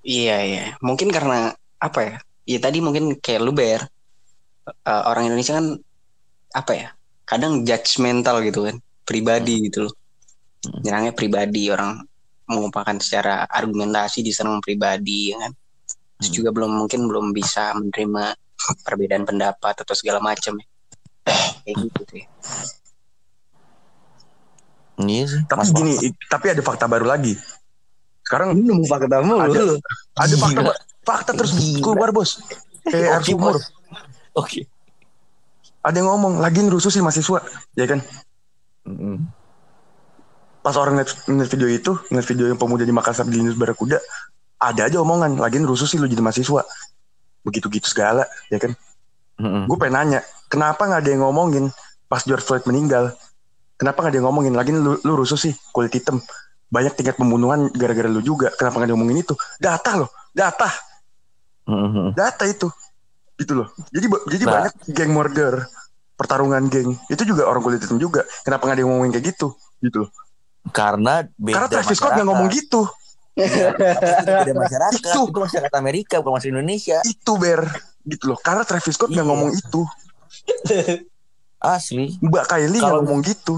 Iya 0.06 0.36
iya. 0.46 0.64
Mungkin 0.78 1.10
karena 1.10 1.56
apa 1.82 2.00
ya? 2.06 2.16
Ya 2.46 2.58
tadi 2.62 2.78
mungkin 2.78 3.18
kayak 3.18 3.40
lu 3.42 3.50
ber 3.50 3.82
eh, 4.68 5.02
orang 5.08 5.26
Indonesia 5.30 5.58
kan 5.58 5.74
apa 6.54 6.72
ya? 6.76 6.88
Kadang 7.26 7.66
judgmental 7.66 8.44
gitu 8.46 8.68
kan, 8.68 8.76
pribadi 9.02 9.66
gitu 9.66 9.88
loh. 9.90 9.94
Hmm. 10.62 10.82
Nyerangnya 10.86 11.12
pribadi 11.18 11.66
orang 11.72 11.98
mengumpulkan 12.46 13.00
secara 13.02 13.46
argumentasi 13.48 14.22
diserang 14.22 14.62
pribadi 14.62 15.34
ya 15.34 15.40
kan. 15.42 15.52
Terus 16.22 16.30
Hmm. 16.30 16.38
juga 16.38 16.50
belum 16.54 16.70
mungkin 16.70 17.10
belum 17.10 17.26
bisa 17.34 17.74
menerima 17.74 18.38
perbedaan 18.86 19.26
pendapat 19.26 19.74
atau 19.74 19.90
segala 19.92 20.22
macam 20.22 20.54
ya. 20.54 20.66
Kayak 21.66 21.76
gitu 21.82 22.00
tuh 22.06 22.16
ya. 22.22 22.26
Iya 25.02 25.24
sih. 25.26 25.40
Tapi 25.42 25.58
masuk 25.58 25.74
gini, 25.74 25.94
tapi 26.30 26.46
ada 26.52 26.62
fakta 26.62 26.86
baru 26.86 27.10
lagi. 27.10 27.34
Sekarang 28.22 28.54
nemu 28.54 28.86
fakta 28.86 29.18
mulu 29.18 29.42
Ada. 29.42 29.60
lu. 29.66 29.76
ada 30.14 30.34
fakta 30.38 30.60
Gila. 30.62 30.74
fakta 31.02 31.30
terus 31.34 31.52
Gila. 31.52 31.82
keluar 31.82 32.10
bos. 32.14 32.38
Kayak 32.86 33.18
Oke, 33.18 33.26
sumur. 33.26 33.54
Bos. 33.58 33.64
Oke. 34.38 34.60
Ada 35.82 35.98
yang 35.98 36.14
ngomong 36.14 36.38
lagi 36.38 36.62
rusuh 36.62 36.94
sih 36.94 37.02
mahasiswa, 37.02 37.42
ya 37.74 37.86
kan? 37.90 37.98
Mm-mm. 38.86 39.26
Pas 40.62 40.78
orang 40.78 40.94
ngeliat, 40.94 41.10
ngeliat 41.26 41.50
video 41.50 41.66
itu, 41.68 41.92
ngeliat 42.06 42.28
video 42.30 42.46
yang 42.46 42.54
pemuda 42.54 42.86
di 42.86 42.94
Makassar 42.94 43.26
di 43.26 43.34
Linus 43.34 43.58
Barakuda, 43.58 43.98
ada 44.62 44.86
aja 44.86 45.02
omongan 45.02 45.34
lagian 45.42 45.66
rusuh 45.66 45.90
sih 45.90 45.98
lu 45.98 46.06
jadi 46.06 46.22
mahasiswa. 46.22 46.62
Begitu 47.42 47.66
gitu 47.66 47.90
segala 47.90 48.30
ya 48.46 48.62
kan? 48.62 48.78
Mm-mm. 49.42 49.64
gue 49.66 49.76
pengen 49.80 49.96
nanya 49.96 50.20
kenapa 50.46 50.86
nggak 50.86 51.02
ada 51.02 51.10
yang 51.10 51.24
ngomongin 51.24 51.72
pas 52.06 52.22
George 52.22 52.46
Floyd 52.46 52.62
meninggal? 52.68 53.16
Kenapa 53.74 54.04
nggak 54.04 54.12
ada 54.14 54.18
yang 54.22 54.28
ngomongin? 54.30 54.52
Lagi 54.54 54.70
lu, 54.70 54.94
lu 55.02 55.12
rusuh 55.18 55.34
sih 55.34 55.50
kulit 55.74 55.90
hitam. 55.90 56.22
Banyak 56.70 56.94
tingkat 56.94 57.18
pembunuhan 57.18 57.66
gara-gara 57.74 58.06
lu 58.06 58.22
juga. 58.22 58.54
Kenapa 58.54 58.78
nggak 58.78 58.86
ada 58.86 58.92
yang 58.94 59.00
ngomongin 59.02 59.26
itu? 59.26 59.34
Data 59.58 59.98
loh 59.98 60.10
data. 60.32 60.70
Mm-mm. 61.68 62.16
data 62.16 62.44
itu. 62.46 62.68
Gitu 63.36 63.52
loh. 63.58 63.68
Jadi 63.90 64.06
jadi 64.38 64.44
Nah. 64.46 64.52
banyak 64.68 64.74
geng 64.94 65.12
murder 65.12 65.54
pertarungan 66.14 66.62
geng. 66.70 66.94
Itu 67.10 67.26
juga 67.26 67.48
orang 67.50 67.62
kulit 67.64 67.82
hitam 67.82 67.98
juga. 67.98 68.22
Kenapa 68.46 68.68
nggak 68.68 68.76
ada 68.78 68.82
yang 68.84 68.90
ngomongin 68.94 69.12
kayak 69.18 69.26
gitu? 69.34 69.56
Gitu 69.82 70.06
loh. 70.06 70.10
Karena 70.70 71.26
beda 71.34 71.66
karena 71.66 71.68
Travis 71.68 71.98
Scott 71.98 72.14
nggak 72.14 72.28
ngomong 72.28 72.48
gitu 72.54 72.86
Iya, 73.32 73.72
beda 73.72 74.52
masyarakat. 74.52 75.00
Itu. 75.00 75.22
Itu. 75.24 75.38
masyarakat 75.40 75.72
Amerika 75.74 76.20
bukan 76.20 76.36
masyarakat 76.36 76.52
Indonesia. 76.54 76.98
itu 77.02 77.32
ber 77.34 77.64
gitu 78.02 78.24
loh 78.28 78.38
karena 78.38 78.60
Travis 78.62 78.92
Scott 78.92 79.08
nggak 79.08 79.22
Iya. 79.22 79.30
ngomong 79.30 79.50
itu 79.50 79.80
Asli. 81.58 82.18
Mbak 82.18 82.44
Kylie 82.46 82.76
nggak 82.76 82.94
ngomong 82.98 83.20
gitu 83.22 83.56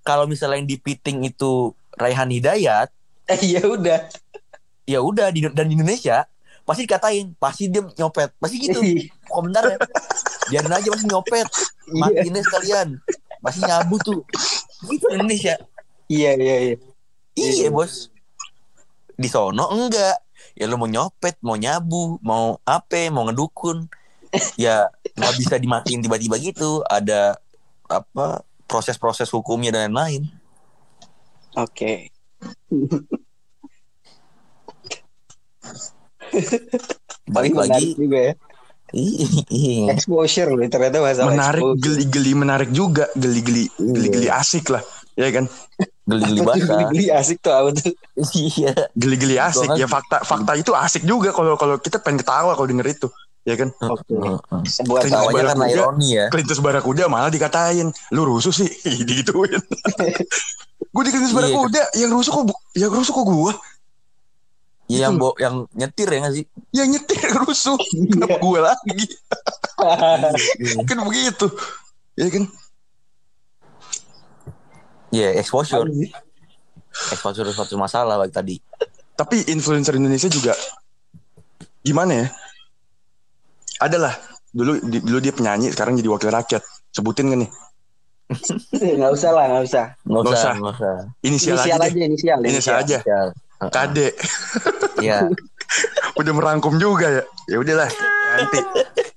Kalau 0.00 0.26
misalnya 0.26 0.58
yang 0.58 0.66
dipiting 0.66 1.22
itu 1.22 1.70
Raihan 1.92 2.26
Hidayat, 2.26 2.90
Eh, 3.24 3.38
ya 3.52 3.62
udah. 3.62 4.10
ya 4.82 4.98
udah 4.98 5.30
di 5.30 5.46
dan 5.46 5.66
di 5.66 5.74
Indonesia 5.74 6.26
pasti 6.62 6.82
dikatain, 6.82 7.34
pasti 7.36 7.66
dia 7.66 7.82
nyopet, 7.92 8.30
pasti 8.36 8.56
gitu 8.60 8.78
komentarnya. 9.26 9.78
Biarin 10.46 10.70
aja 10.72 10.88
pasti 10.88 11.06
nyopet, 11.06 11.46
Iya, 11.88 12.02
matiin 12.18 12.38
sekalian. 12.38 12.88
Pasti 13.38 13.60
nyabu 13.60 13.98
tuh. 13.98 14.22
Gitu 14.84 15.04
di 15.04 15.14
Indonesia. 15.16 15.54
iya, 16.06 16.34
iya, 16.34 16.56
iya. 16.64 16.76
Iya 17.34 17.68
bos. 17.68 18.10
Di 19.16 19.28
sono 19.28 19.68
enggak. 19.70 20.16
Ya 20.52 20.66
lu 20.66 20.76
mau 20.76 20.90
nyopet, 20.90 21.38
mau 21.40 21.54
nyabu, 21.54 22.18
mau 22.20 22.58
apa, 22.66 23.08
mau 23.08 23.24
ngedukun. 23.28 23.86
Ya 24.56 24.88
nggak 25.12 25.34
bisa 25.38 25.54
dimatiin 25.56 26.00
tiba-tiba 26.00 26.40
gitu. 26.40 26.80
Ada 26.88 27.36
apa 27.86 28.40
proses-proses 28.64 29.28
hukumnya 29.28 29.70
dan 29.70 29.92
lain-lain. 29.92 30.24
Oke. 31.52 32.08
Balik 37.28 37.52
Menarik 37.54 37.70
lagi. 37.70 37.88
juga 37.94 38.18
ya. 38.18 38.34
Iya. 38.92 39.88
Exposure 39.96 40.52
loh 40.52 40.60
ternyata 40.68 41.00
masalah 41.00 41.32
menarik 41.32 41.64
geli-geli 41.80 42.32
menarik 42.36 42.70
juga 42.76 43.08
geli-geli 43.16 43.64
Iya. 43.80 43.88
geli-geli 43.88 44.28
asik 44.28 44.68
lah 44.68 44.84
ya 45.14 45.28
kan 45.30 45.44
Geli-geli 46.02 46.40
basah. 46.48 46.88
Geli 46.88 47.06
asik 47.08 47.38
tuh 47.38 47.50
apa 47.50 47.70
tuh? 47.72 47.94
Iya. 48.34 48.72
geli-geli 48.92 49.36
asik 49.36 49.66
Soalnya- 49.66 49.78
ya 49.78 49.86
fakta 49.86 50.16
fakta 50.30 50.52
itu 50.54 50.72
asik 50.72 51.02
juga 51.02 51.30
kalau 51.30 51.54
kalau 51.54 51.76
kita 51.76 51.96
pengen 51.96 52.20
ketawa 52.20 52.52
kalau 52.52 52.64
denger 52.64 52.88
itu 52.88 53.08
ya 53.42 53.54
kan 53.54 53.74
Oke. 53.82 54.06
Heeh. 54.08 54.38
Sebuah 54.64 55.00
Tawanya 55.04 55.52
karena 55.52 55.66
ironi 55.68 56.08
ya. 56.12 56.26
Clintus 56.28 56.58
Barakuda 56.58 57.06
malah 57.06 57.26
dikatain 57.28 57.86
lu 58.08 58.22
rusuh 58.24 58.50
sih 58.50 58.70
digituin 59.08 59.58
gue 60.84 61.02
di 61.02 61.10
Clintus 61.10 61.30
Iya. 61.30 61.38
Barakuda 61.40 61.82
yang 61.92 62.10
rusuh 62.10 62.32
kok 62.32 62.44
yang 62.72 62.90
rusuh 62.90 63.12
kok 63.12 63.26
gue 63.26 63.52
Iya 64.88 65.06
yang 65.06 65.14
bo 65.16 65.32
yang 65.36 65.64
nyetir 65.72 66.04
ya 66.06 66.18
nggak 66.20 66.34
sih? 66.34 66.44
yang 66.70 66.86
nyetir 66.86 67.16
rusuh 67.40 67.78
kenapa 68.08 68.36
gue 68.36 68.58
lagi 68.60 69.06
kan 70.84 70.98
begitu 71.02 71.46
ya 72.14 72.28
kan 72.28 72.44
Iya 75.12 75.36
exposure, 75.36 75.84
exposure 77.06 77.48
suatu 77.48 77.76
masalah 77.76 78.16
bagi 78.16 78.32
tadi. 78.32 78.56
tapi 79.12 79.44
influencer 79.46 79.92
Indonesia 79.94 80.26
juga 80.26 80.56
gimana 81.78 82.16
ya 82.16 82.26
adalah 83.78 84.16
dulu 84.48 84.80
di- 84.80 84.98
dulu 85.00 85.18
dia 85.18 85.30
penyanyi 85.30 85.68
sekarang 85.68 85.94
jadi 85.94 86.08
wakil 86.08 86.28
rakyat 86.28 86.62
sebutin 86.88 87.28
kan 87.28 87.38
nih 87.38 87.50
Nggak 88.96 89.12
usah 89.12 89.30
lah, 89.30 89.44
nggak 89.46 89.64
usah. 89.64 89.84
Nggak 90.02 90.22
usah, 90.22 90.32
usah. 90.32 90.52
nggak 90.54 90.74
usah. 90.74 90.94
inisial, 91.20 91.54
Inisial 91.54 91.76
aja 91.76 91.84
aja, 91.84 91.92
deh 91.92 92.06
inisial. 92.06 92.38
inisial 92.40 92.76
aja 92.78 92.98
Inisial. 92.98 93.26
Kade 93.68 94.08
Iya. 95.04 95.18
udah 96.14 96.32
merangkum 96.32 96.76
juga 96.76 97.06
ya 97.10 97.22
ya 97.46 97.56
udahlah 97.58 97.90
nanti 98.32 98.60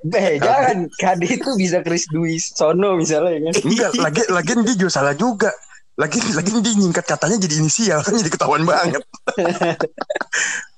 Eh, 0.07 0.37
jangan. 0.37 0.85
KD 0.91 1.21
itu 1.33 1.49
bisa 1.55 1.81
Chris 1.81 2.05
Dwi 2.05 2.37
Sono 2.37 2.93
misalnya 2.93 3.31
ya 3.33 3.41
kan. 3.47 3.53
enggak 3.63 3.91
lagi 3.97 4.21
lagi 4.29 4.51
dia 4.61 4.75
juga 4.77 4.91
salah 4.93 5.15
juga 5.15 5.49
lagi 5.95 6.19
lagi 6.35 6.51
dia 6.51 6.75
nyingkat 6.75 7.07
katanya 7.07 7.39
jadi 7.39 7.55
inisial 7.63 8.03
kan 8.03 8.13
jadi 8.21 8.31
ketahuan 8.31 8.63
banget. 8.67 9.03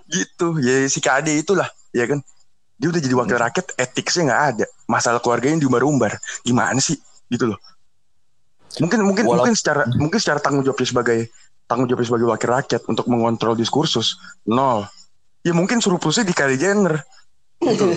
Gitu 0.08 0.48
ya 0.64 0.88
si 0.88 1.00
KD 1.04 1.42
itulah 1.44 1.68
ya 1.92 2.06
kan. 2.08 2.22
Dia 2.78 2.94
udah 2.94 3.02
jadi 3.02 3.16
wakil 3.18 3.38
rakyat 3.42 3.74
etiknya 3.74 4.22
nggak 4.30 4.42
ada. 4.54 4.66
Masalah 4.86 5.18
keluarganya 5.18 5.58
diumbar-umbar. 5.58 6.22
Gimana 6.46 6.78
sih? 6.78 6.96
Gitu 7.26 7.50
loh. 7.50 7.58
Mungkin 8.78 9.02
mungkin 9.02 9.26
Walau- 9.26 9.42
mungkin 9.42 9.58
secara 9.58 9.90
mungkin 9.98 10.22
secara 10.22 10.38
tanggung 10.38 10.62
jawabnya 10.62 10.86
sebagai 10.86 11.20
tanggung 11.66 11.90
jawabnya 11.90 12.08
sebagai 12.14 12.28
wakil 12.30 12.50
rakyat 12.54 12.82
untuk 12.86 13.10
mengontrol 13.10 13.58
diskursus 13.58 14.22
nol. 14.46 14.86
Ya 15.42 15.58
mungkin 15.58 15.82
surplusnya 15.82 16.30
di 16.30 16.38
Kylie 16.38 16.62
Jenner. 16.62 17.02
Gitu 17.58 17.90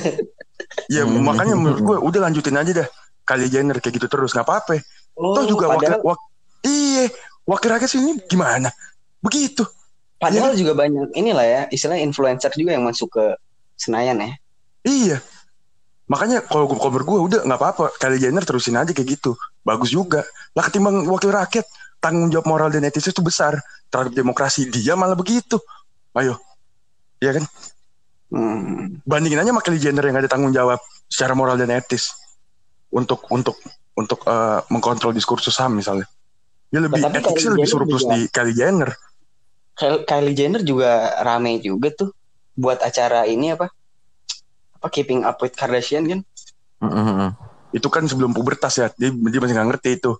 ya 0.94 1.04
makanya 1.04 1.52
menurut 1.52 1.80
gue 1.84 1.96
udah 2.00 2.20
lanjutin 2.24 2.56
aja 2.56 2.72
dah 2.80 2.88
Kylie 3.28 3.52
Jenner 3.52 3.76
kayak 3.78 4.00
gitu 4.00 4.08
terus. 4.08 4.32
Nggak 4.32 4.48
apa-apa. 4.48 4.80
Oh, 5.20 5.36
Toh 5.36 5.44
juga 5.44 5.68
wakil, 5.68 6.00
padahal, 6.00 6.00
wak, 6.00 6.18
iya 6.64 7.08
wakil 7.50 7.68
rakyat 7.74 7.90
sini 7.90 8.20
gimana? 8.30 8.70
Begitu. 9.20 9.66
Padahal 10.20 10.52
juga 10.52 10.76
banyak 10.76 11.16
inilah 11.16 11.46
ya, 11.48 11.62
istilahnya 11.72 12.04
influencer 12.04 12.52
juga 12.52 12.76
yang 12.76 12.84
masuk 12.84 13.08
ke 13.08 13.24
Senayan 13.80 14.20
ya. 14.20 14.32
iya. 14.84 15.18
Makanya 16.12 16.44
kalau 16.44 16.68
menurut 16.68 17.06
gue 17.06 17.18
udah 17.32 17.40
nggak 17.48 17.60
apa-apa. 17.60 17.96
Kylie 17.96 18.20
Jenner 18.20 18.44
terusin 18.44 18.76
aja 18.76 18.92
kayak 18.92 19.16
gitu. 19.16 19.32
Bagus 19.64 19.94
juga. 19.94 20.26
Lah 20.52 20.68
ketimbang 20.68 21.08
wakil 21.08 21.32
rakyat 21.32 21.64
tanggung 22.02 22.28
jawab 22.28 22.50
moral 22.50 22.68
dan 22.68 22.84
etis 22.84 23.08
itu 23.08 23.24
besar. 23.24 23.56
Terhadap 23.88 24.12
demokrasi 24.12 24.68
dia 24.68 24.98
malah 24.98 25.16
begitu. 25.16 25.56
Ayo. 26.12 26.36
Iya 27.22 27.40
kan? 27.40 27.46
Hmm. 28.30 29.02
bandingin 29.02 29.42
aja 29.42 29.50
sama 29.50 29.58
Kylie 29.58 29.82
Jenner 29.82 30.06
yang 30.06 30.22
ada 30.22 30.30
tanggung 30.30 30.54
jawab 30.54 30.78
secara 31.08 31.32
moral 31.32 31.56
dan 31.56 31.72
etis. 31.72 32.12
Untuk 32.92 33.24
untuk 33.30 33.56
untuk 33.96 34.20
eh, 34.26 34.60
mengkontrol 34.68 35.14
diskursus 35.14 35.56
ham 35.62 35.78
misalnya 35.78 36.10
ya 36.70 36.78
lebih 36.78 37.02
Nah, 37.02 37.10
tapi 37.10 37.18
etiknya 37.18 37.50
lebih 37.58 37.68
surplus 37.70 38.02
juga- 38.06 38.14
di 38.14 38.20
Kylie 38.30 38.56
Jenner 38.56 38.90
Kylie 39.80 40.36
Jenner 40.36 40.62
juga 40.62 40.90
rame 41.24 41.56
juga 41.58 41.88
tuh 41.90 42.12
buat 42.52 42.78
acara 42.84 43.24
ini 43.24 43.56
apa? 43.56 43.72
Apa 44.76 44.86
Keeping 44.92 45.24
Up 45.24 45.40
with 45.40 45.56
Kardashian 45.56 46.04
kan? 46.04 46.20
Mm-mm. 46.80 47.32
itu 47.70 47.86
kan 47.86 48.02
sebelum 48.02 48.34
pubertas 48.34 48.76
ya 48.76 48.90
dia, 48.98 49.14
dia 49.14 49.40
masih 49.40 49.54
nggak 49.54 49.68
ngerti 49.72 49.90
itu 50.02 50.12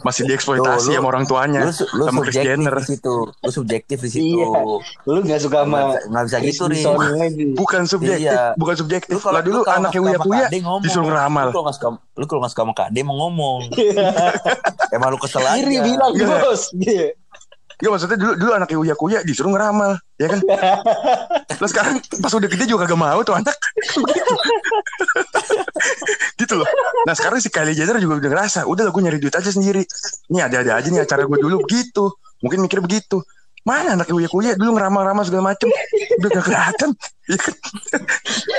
masih 0.00 0.22
dieksploitasi 0.24 0.66
Tuh, 0.80 0.92
lu- 0.92 0.96
sama 0.96 1.08
orang 1.08 1.24
tuanya 1.24 1.60
Lu, 1.62 1.72
lu 1.72 2.02
sama 2.06 2.18
subjektif 2.20 2.46
Jenner. 2.46 2.74
di 2.74 2.84
situ. 2.86 3.14
Lu 3.26 3.50
subjektif 3.50 3.98
di 3.98 4.08
situ. 4.08 4.38
Iya. 4.38 4.48
Lu 5.04 5.18
gak 5.20 5.40
suka 5.40 5.58
sama 5.62 5.78
Nggak 5.78 5.90
bisa- 5.90 6.08
nggak 6.08 6.40
Chris 6.40 6.52
gitu 6.52 6.64
nih. 6.66 6.82
Bukan 7.52 7.82
subjektif 7.84 8.22
Iya. 8.24 8.42
bukan 8.54 8.74
subjektif 8.76 9.12
Lu 9.12 9.20
kalau 9.20 9.34
lah 9.34 9.42
dulu 9.42 9.60
anaknya 9.64 10.00
nggak 10.00 10.22
Uya 10.24 10.46
Kuya 10.46 10.46
disuruh 10.80 11.06
ngeramal 11.06 11.46
Lu 11.46 11.52
kalau 11.52 11.64
nggak 11.66 11.76
suka, 11.76 11.88
lu 11.90 12.24
kalau 12.24 12.40
nggak 12.40 12.52
suka 12.52 12.62
sama 12.62 12.72
KD 12.72 12.96
mau 13.02 13.16
ngomong. 13.18 13.60
Emang 14.94 15.08
lu 15.10 15.18
kesel 15.18 15.42
aja. 15.42 15.58
Iri 15.58 15.76
bilang 15.80 16.12
Iya. 16.12 16.26
bos. 16.40 16.62
Iya. 17.80 17.88
Gak 17.88 17.92
maksudnya 17.96 18.18
dulu 18.20 18.32
dulu 18.36 18.50
anaknya 18.52 18.78
Uya 18.78 18.94
Kuya 18.94 19.18
disuruh 19.24 19.56
ngeramal 19.56 19.96
ya 20.20 20.28
kan? 20.28 20.40
Terus 21.58 21.70
sekarang 21.72 21.94
pas 22.20 22.32
udah 22.36 22.48
gede 22.48 22.64
juga 22.68 22.84
gak 22.84 23.00
mau 23.00 23.20
tuh 23.24 23.34
anak. 23.40 23.56
Gitu 26.40 26.54
loh. 26.60 26.68
Nah 27.08 27.14
sekarang 27.16 27.40
si 27.40 27.48
Kylie 27.48 27.72
Jenner 27.72 27.96
juga 27.96 28.20
udah 28.20 28.30
ngerasa 28.30 28.60
udah 28.68 28.82
lah 28.84 28.92
gue 28.92 29.02
nyari 29.02 29.16
duit 29.16 29.32
aja 29.32 29.48
sendiri. 29.48 29.80
Ini 30.28 30.38
ada-ada 30.44 30.76
aja 30.76 30.88
nih 30.92 31.00
acara 31.00 31.24
gue 31.24 31.38
dulu. 31.40 31.64
Begitu. 31.64 32.12
Mungkin 32.44 32.68
mikir 32.68 32.84
begitu. 32.84 33.24
Mana 33.64 33.96
anaknya 33.96 34.14
Uya 34.16 34.28
Kuya 34.28 34.52
dulu 34.60 34.76
ngeramal-ramal 34.76 35.24
segala 35.24 35.56
macem? 35.56 35.72
Udah 36.20 36.28
gak 36.36 36.44
kelihatan. 36.44 36.90
Ya 37.30 37.38
kan? 37.38 37.54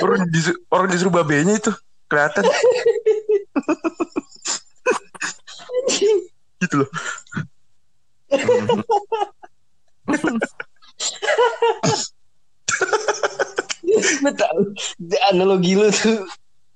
orang 0.00 0.32
disuruh, 0.32 0.56
orang 0.72 0.88
disuruh 0.88 1.12
babenya 1.12 1.60
itu 1.60 1.68
kelihatan. 2.08 2.40
Gitu 6.56 6.74
loh 6.80 6.88
Tahu 14.22 14.60
analogi 15.30 15.76
lu 15.76 15.92
tuh 15.92 16.24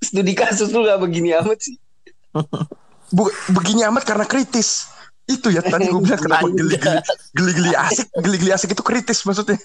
studi 0.04 0.36
kasus 0.36 0.68
lu 0.70 0.84
gak 0.84 1.00
begini 1.00 1.32
amat 1.40 1.58
sih. 1.58 1.76
Bu- 3.10 3.32
begini 3.56 3.88
amat 3.88 4.04
karena 4.04 4.28
kritis. 4.28 4.92
Itu 5.26 5.50
ya 5.50 5.58
tadi 5.58 5.90
gue 5.90 5.98
bilang 5.98 6.22
kenapa 6.22 6.46
geli-geli 6.46 7.02
geli-geli 7.34 7.72
asik 7.74 8.06
geli-geli 8.14 8.52
asik 8.54 8.70
itu 8.78 8.84
kritis 8.84 9.26
maksudnya. 9.26 9.58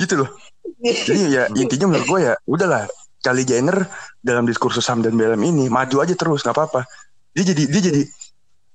Gitu 0.00 0.14
loh. 0.16 0.32
Jadi 0.80 1.20
ya 1.28 1.44
intinya 1.52 1.92
menurut 1.92 2.08
gue 2.08 2.20
ya 2.32 2.34
udahlah. 2.48 2.88
Kylie 3.24 3.48
Jenner 3.48 3.88
dalam 4.20 4.44
diskursus 4.44 4.84
ham 4.92 5.00
dan 5.00 5.16
BLM 5.16 5.40
ini 5.48 5.72
maju 5.72 6.04
aja 6.04 6.12
terus 6.12 6.44
nggak 6.44 6.56
apa-apa. 6.60 6.84
Dia 7.32 7.56
jadi 7.56 7.62
dia 7.72 7.80
jadi 7.80 8.02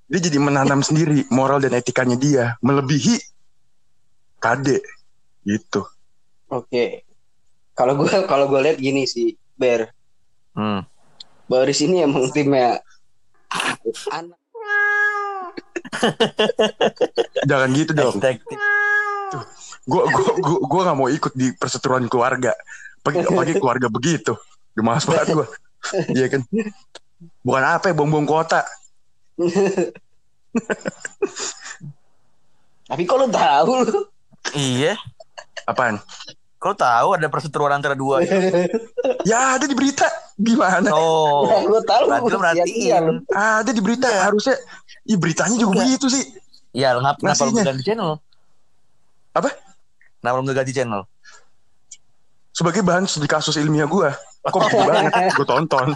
dia 0.10 0.20
jadi 0.20 0.38
menanam 0.42 0.82
sendiri 0.82 1.30
moral 1.30 1.62
dan 1.62 1.78
etikanya 1.78 2.18
dia 2.18 2.44
melebihi 2.66 3.22
KD 4.42 4.82
gitu. 5.46 5.86
Oke. 6.50 7.06
Kalau 7.78 7.94
gue 7.96 8.10
kalau 8.32 8.50
gue 8.50 8.60
lihat 8.66 8.78
gini 8.82 9.06
sih, 9.06 9.38
Ber. 9.54 9.94
Hmm. 10.58 10.84
Baris 11.50 11.82
ini 11.82 12.06
emang 12.06 12.30
timnya 12.34 12.82
anak 14.14 14.38
Jangan 17.50 17.70
gitu 17.74 17.92
dong. 17.98 18.16
Gue 19.90 20.04
gua 20.06 20.32
gua 20.38 20.60
gua 20.70 20.82
nggak 20.90 20.98
mau 20.98 21.10
ikut 21.10 21.34
di 21.34 21.50
perseteruan 21.58 22.06
keluarga. 22.06 22.54
Pagi 23.02 23.26
pagi 23.26 23.54
keluarga 23.58 23.88
begitu. 23.90 24.38
Malas 24.80 25.04
banget 25.10 25.34
gue. 25.34 25.48
Iya 26.14 26.28
kan. 26.30 26.42
Bukan 27.42 27.64
apa 27.66 27.92
ya 27.92 27.96
bom-bom 27.98 28.24
kota. 28.24 28.64
Tapi 32.90 33.06
kok 33.06 33.18
lu 33.22 33.30
tahu 33.30 33.72
lu? 33.86 34.10
Iya. 34.58 34.98
Apaan? 35.70 36.02
Kau 36.60 36.76
tahu 36.76 37.16
ada 37.16 37.32
perseteruan 37.32 37.72
antara 37.72 37.96
dua? 37.96 38.20
Ya 39.28 39.60
ada 39.60 39.68
di 39.68 39.76
berita. 39.76 40.08
Gimana? 40.40 40.88
Oh. 40.96 41.44
gue 41.68 41.82
tahu. 41.84 42.04
Berarti 42.08 42.32
lu 42.32 42.40
merhatiin. 42.40 43.04
Ada 43.30 43.72
di 43.76 43.82
berita 43.84 44.08
harusnya. 44.26 44.56
Ih 45.08 45.20
beritanya 45.20 45.56
juga 45.60 45.76
Enggak. 45.76 45.86
begitu 45.86 46.06
sih. 46.08 46.24
Ya, 46.72 46.96
ngap 46.96 47.20
kenapa 47.20 47.42
lu 47.50 47.60
ganti 47.60 47.84
channel? 47.84 48.12
Apa? 49.36 49.50
Kenapa 50.24 50.36
lu 50.40 50.54
ganti 50.56 50.72
channel? 50.72 51.04
Sebagai 52.56 52.82
bahan 52.84 53.08
studi 53.08 53.28
kasus 53.28 53.60
ilmiah 53.60 53.88
gue. 53.88 54.10
Kok 54.48 54.60
gitu 54.72 54.84
banget? 54.88 55.12
Gue 55.38 55.48
tonton. 55.48 55.88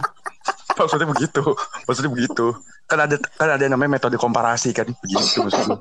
Maksudnya 0.80 1.08
begitu. 1.10 1.44
Maksudnya 1.86 2.12
begitu. 2.12 2.46
Kan 2.90 3.00
ada 3.06 3.16
kan 3.18 3.50
ada 3.54 3.62
yang 3.62 3.74
namanya 3.78 4.00
metode 4.00 4.18
komparasi 4.18 4.74
kan. 4.74 4.90
Begitu 5.02 5.46
maksudnya. 5.46 5.78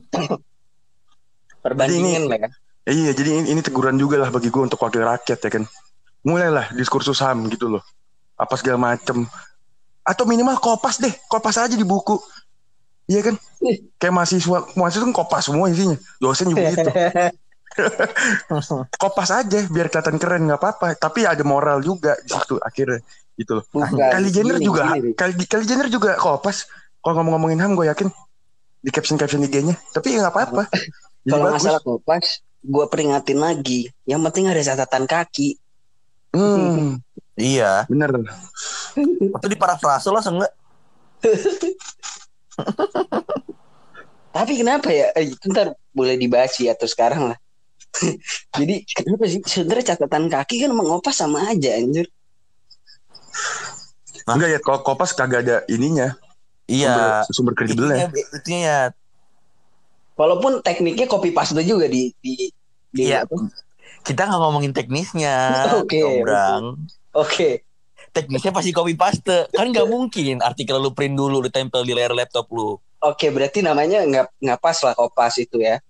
Perbandingan 1.63 2.25
lah 2.29 2.39
ya. 2.39 2.49
Iya, 2.83 3.15
jadi 3.15 3.31
ini, 3.39 3.55
ini 3.55 3.61
teguran 3.63 3.95
juga 3.95 4.19
lah 4.19 4.35
bagi 4.35 4.51
gue 4.51 4.59
untuk 4.59 4.83
wakil 4.83 5.07
rakyat 5.07 5.39
ya 5.39 5.51
kan. 5.51 5.65
Mulailah 6.27 6.75
diskursus 6.75 7.23
HAM 7.23 7.47
gitu 7.51 7.71
loh. 7.71 7.83
Apa 8.35 8.59
segala 8.59 8.79
macem. 8.79 9.23
Atau 10.03 10.27
minimal 10.27 10.59
kopas 10.59 10.99
deh, 10.99 11.15
kopas 11.31 11.63
aja 11.63 11.79
di 11.79 11.87
buku. 11.87 12.19
Iya 13.07 13.31
kan? 13.31 13.35
Kayak 14.03 14.15
mahasiswa, 14.15 14.59
mahasiswa 14.75 15.07
kan 15.07 15.15
kopas 15.15 15.47
semua 15.47 15.71
isinya. 15.71 15.95
Dosen 16.19 16.51
juga 16.51 16.75
gitu. 16.75 16.91
Kopas 19.01 19.33
aja 19.33 19.65
biar 19.73 19.89
kelihatan 19.89 20.21
keren 20.21 20.45
nggak 20.45 20.61
apa-apa. 20.61 20.99
Tapi 20.99 21.25
ada 21.25 21.41
moral 21.47 21.81
juga 21.81 22.19
di 22.21 22.29
situ 22.29 22.61
akhirnya 22.61 23.01
gitu 23.37 23.61
loh. 23.61 23.65
Bukan. 23.73 23.97
Kali 23.97 24.29
Jenner 24.29 24.57
Gini, 24.61 24.67
juga, 24.69 24.83
gini, 24.93 25.11
kali 25.17 25.33
Kali 25.49 25.65
Jenner 25.65 25.89
juga 25.89 26.17
kopas. 26.17 26.69
Kalau 27.03 27.19
ngomong-ngomongin 27.19 27.59
HAM 27.59 27.73
gue 27.75 27.87
yakin 27.91 28.09
di 28.83 28.91
caption 28.95 29.19
caption 29.19 29.43
IG-nya. 29.43 29.75
Tapi 29.95 30.15
ya 30.15 30.27
nggak 30.27 30.35
apa-apa. 30.35 30.63
Kalau 31.27 31.45
masalah 31.51 31.81
kopas, 31.83 32.43
gue 32.63 32.85
peringatin 32.87 33.39
lagi. 33.43 33.91
Yang 34.07 34.21
penting 34.31 34.45
ada 34.51 34.63
catatan 34.63 35.05
kaki. 35.07 35.59
Hmm, 36.33 37.03
Iya. 37.37 37.85
bener. 37.89 38.25
Waktu 39.37 39.47
di 39.53 39.59
parafrase 39.59 40.09
lah 40.09 40.25
enggak? 40.25 40.53
Tapi 44.33 44.53
kenapa 44.57 44.89
ya? 44.89 45.13
Eh, 45.13 45.37
itu 45.37 45.45
ntar 45.53 45.77
boleh 45.93 46.17
dibahas 46.17 46.57
ya 46.57 46.73
atau 46.73 46.89
sekarang 46.89 47.33
lah. 47.33 47.39
Jadi 48.57 48.89
kenapa 48.89 49.29
sih? 49.29 49.45
Sebenarnya 49.45 49.93
catatan 49.97 50.33
kaki 50.33 50.65
kan 50.65 50.73
emang 50.73 50.89
ngopas 50.89 51.21
sama 51.21 51.53
aja 51.53 51.77
anjir. 51.77 52.09
Hah? 54.27 54.35
Enggak 54.39 54.51
ya, 54.55 54.59
kalau 54.63 54.81
kopas 54.87 55.11
kagak 55.13 55.47
ada 55.47 55.57
ininya. 55.67 56.15
Iya. 56.71 57.27
Sumber, 57.27 57.35
sumber 57.35 57.53
kredibelnya. 57.59 58.07
Itunya 58.33 58.61
ya. 58.63 58.81
Walaupun 60.15 60.63
tekniknya 60.63 61.09
copy 61.09 61.35
paste 61.35 61.59
juga 61.65 61.89
di 61.89 62.15
di, 62.23 62.53
di 62.93 63.03
Iya. 63.11 63.27
apa? 63.27 63.35
Kita 64.03 64.27
nggak 64.27 64.41
ngomongin 64.41 64.73
teknisnya. 64.75 65.35
Oke, 65.83 66.03
Cobrang. 66.03 66.79
Oke. 67.15 67.67
Teknisnya 68.13 68.53
pasti 68.53 68.71
copy 68.71 68.95
paste. 68.95 69.49
Kan 69.51 69.73
nggak 69.73 69.89
mungkin 69.89 70.39
artikel 70.45 70.79
lu 70.79 70.93
print 70.93 71.17
dulu 71.17 71.43
ditempel 71.43 71.83
di 71.83 71.97
layar 71.97 72.13
laptop 72.13 72.47
lu. 72.53 72.77
Oke, 73.03 73.35
berarti 73.35 73.65
namanya 73.65 74.07
nggak 74.07 74.27
nggak 74.39 74.59
pas 74.63 74.79
lah 74.85 74.95
kopas 74.95 75.41
itu 75.43 75.59
ya. 75.59 75.83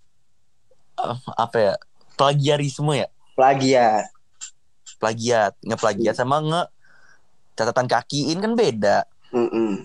Eh, 0.97 1.17
apa 1.37 1.57
ya? 1.59 1.75
Plagiarisme 2.17 2.93
ya? 2.95 3.09
Plagiat. 3.37 4.07
Plagiat. 5.03 5.53
Ngeplagiat 5.67 6.15
sama 6.15 6.41
nge 6.41 6.63
catatan 7.55 7.87
kakiin 7.89 8.39
kan 8.41 8.53
beda. 8.57 9.05
Mm-mm. 9.33 9.85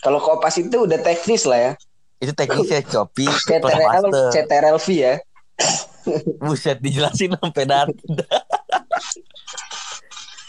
Kalau 0.00 0.20
kopas 0.20 0.60
itu 0.60 0.84
udah 0.84 1.00
teknis 1.00 1.44
lah 1.48 1.58
ya. 1.58 1.72
Itu 2.20 2.32
teknisnya 2.32 2.80
copy 2.84 3.28
plus 3.28 3.44
CTRL. 3.44 4.32
CTRL-V 4.32 4.88
ya. 4.92 5.14
Buset 6.44 6.78
dijelasin 6.80 7.34
sampai 7.36 7.64
data. 7.66 7.92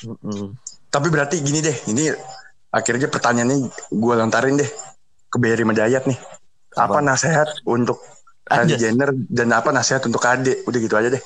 Mm-mm. 0.07 0.53
Tapi 0.87 1.07
berarti 1.09 1.41
gini 1.41 1.59
deh, 1.59 1.73
ini 1.89 2.13
akhirnya 2.71 3.09
pertanyaannya 3.09 3.57
gue 3.91 4.13
lontarin 4.13 4.55
deh 4.55 4.69
ke 5.27 5.37
Berry 5.41 5.65
Medayat 5.65 6.05
nih. 6.05 6.17
Apa, 6.77 7.01
Apa? 7.01 7.05
nasihat 7.05 7.49
untuk 7.65 7.97
Kylie. 8.47 8.79
Jenner 8.79 9.11
dan 9.27 9.51
apa 9.51 9.75
nasihat 9.75 10.05
untuk 10.07 10.23
Ade? 10.23 10.63
Udah 10.63 10.79
gitu 10.79 10.95
aja 10.95 11.11
deh. 11.11 11.23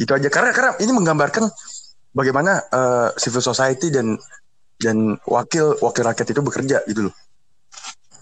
itu 0.00 0.08
aja 0.08 0.28
karena 0.32 0.54
karena 0.56 0.72
ini 0.80 0.96
menggambarkan 0.96 1.50
bagaimana 2.10 2.52
eh, 2.62 3.08
civil 3.16 3.40
society 3.40 3.88
dan 3.88 4.14
dan 4.76 4.96
wakil 5.24 5.76
wakil 5.78 6.02
rakyat 6.04 6.28
itu 6.28 6.40
bekerja 6.40 6.82
gitu 6.84 7.10
loh. 7.10 7.14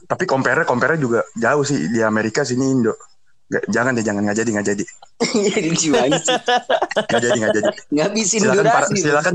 Tapi 0.05 0.24
compare 0.24 0.64
compare 0.64 0.96
juga 0.96 1.20
jauh 1.35 1.62
sih 1.62 1.88
di 1.88 2.01
Amerika 2.01 2.42
sini 2.42 2.64
Indo. 2.66 2.96
Nggak- 3.48 3.66
jangan 3.68 3.92
deh 3.96 4.05
jangan 4.05 4.22
nggak 4.24 4.38
jadi 4.38 4.51
nggak 4.53 4.66
jadi 4.66 4.85
Jadi 5.48 5.68
gimana 5.72 6.16
sih? 6.20 6.37
nggak 7.09 7.20
jadi 7.22 7.37
nggak 7.38 7.55
jadi. 7.57 7.68
Ngabisin 7.90 8.38
silakan 8.42 8.66
para, 8.68 8.87
silakan 8.92 9.35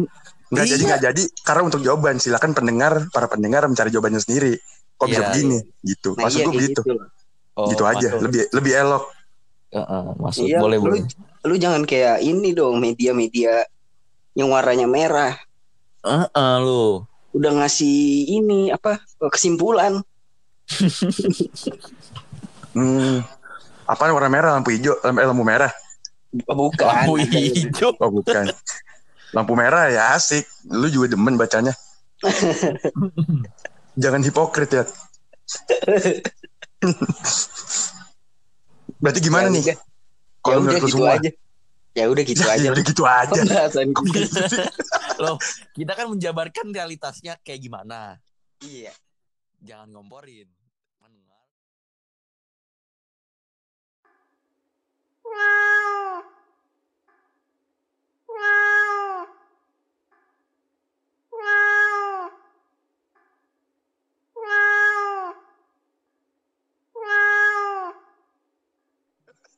nggak 0.54 0.68
jadi 0.70 0.78
Iya. 0.78 0.90
nggak 0.94 1.02
jadi 1.04 1.24
karena 1.42 1.62
untuk 1.66 1.82
jawaban 1.82 2.16
silakan 2.18 2.52
pendengar 2.54 2.94
para 3.10 3.26
pendengar 3.26 3.66
mencari 3.66 3.90
jawabannya 3.90 4.22
sendiri 4.22 4.54
kok 4.94 5.10
bisa 5.10 5.20
Iya, 5.20 5.30
begini 5.34 5.58
gitu 5.82 6.10
Nah, 6.14 6.22
maksud 6.24 6.38
iya, 6.38 6.46
gue 6.46 6.54
begitu 6.54 6.80
gitu 6.80 6.92
loh. 6.94 7.08
Oh, 7.54 7.70
gitu 7.70 7.84
aja 7.86 8.10
masuk. 8.10 8.22
lebih 8.22 8.42
lebih 8.54 8.74
elok 8.76 9.04
Heeh, 9.74 10.04
masuk. 10.22 10.46
Iya, 10.46 10.58
boleh, 10.62 10.78
lu, 10.78 10.84
boleh. 10.86 11.02
lu 11.44 11.56
jangan 11.58 11.82
kayak 11.84 12.22
ini 12.22 12.54
dong 12.54 12.78
media-media 12.78 13.66
yang 14.34 14.50
warnanya 14.50 14.86
merah. 14.90 15.34
Heeh, 16.04 16.54
lu. 16.60 17.06
udah 17.34 17.52
ngasih 17.64 18.30
ini 18.30 18.70
apa 18.70 19.02
kesimpulan. 19.32 20.02
Hmm, 22.74 23.22
apa 23.86 24.10
warna 24.10 24.34
merah? 24.34 24.58
Lampu 24.58 24.74
hijau 24.74 24.98
lampu, 25.06 25.22
eh, 25.22 25.28
lampu 25.30 25.46
merah? 25.46 25.70
Bukan. 26.34 26.82
Lampu 27.06 27.22
hijau. 27.22 27.94
oh 28.02 28.10
bukan. 28.10 28.50
Lampu 29.30 29.54
merah 29.54 29.94
ya 29.94 30.18
asik. 30.18 30.42
Lu 30.74 30.90
juga 30.90 31.14
demen 31.14 31.38
bacanya. 31.38 31.78
Jangan 34.02 34.26
hipokrit 34.26 34.74
ya. 34.74 34.84
Berarti 38.98 39.20
gimana 39.22 39.48
Ya 39.50 39.54
nih? 39.54 39.64
ya 39.70 39.76
kalau 40.42 40.60
udah 40.60 40.66
menurut 40.66 40.82
gitu 40.82 40.98
semua? 40.98 41.14
aja 41.16 41.30
ya 41.94 42.10
udah 42.10 42.24
gitu 42.26 42.42
Ya, 42.50 42.58
aja 42.58 42.68
udah 42.74 42.84
gitu 42.84 43.04
aja 43.06 43.30
pembahasan 43.34 43.90
kita. 43.98 44.46
Loh, 45.22 45.38
kita 45.78 45.94
kan 45.94 46.10
menjabarkan 46.10 46.74
realitasnya 46.74 47.38
kayak 47.46 47.62
gimana. 47.62 48.18
iya 48.62 48.94
Jangan 49.64 49.96
ngomporin. 49.96 50.50
Mendengar. 51.00 51.48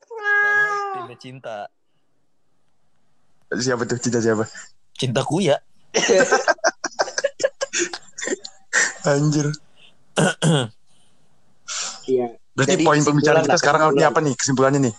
Sama 0.06 0.64
timnya 0.94 1.16
cinta. 1.18 1.58
Siapa 3.54 3.82
tuh? 3.86 3.98
Cinta 4.02 4.18
siapa? 4.18 4.44
Cintaku 4.96 5.44
ya. 5.44 5.56
anjir. 9.06 9.46
Iya. 12.06 12.26
Berarti 12.56 12.74
Jadi 12.80 12.84
poin 12.84 13.02
pembicaraan 13.04 13.44
kita 13.44 13.58
sekarang 13.60 13.92
ini 13.94 14.04
apa 14.04 14.18
nih? 14.24 14.34
Kesimpulannya 14.34 14.80
nih? 14.90 14.94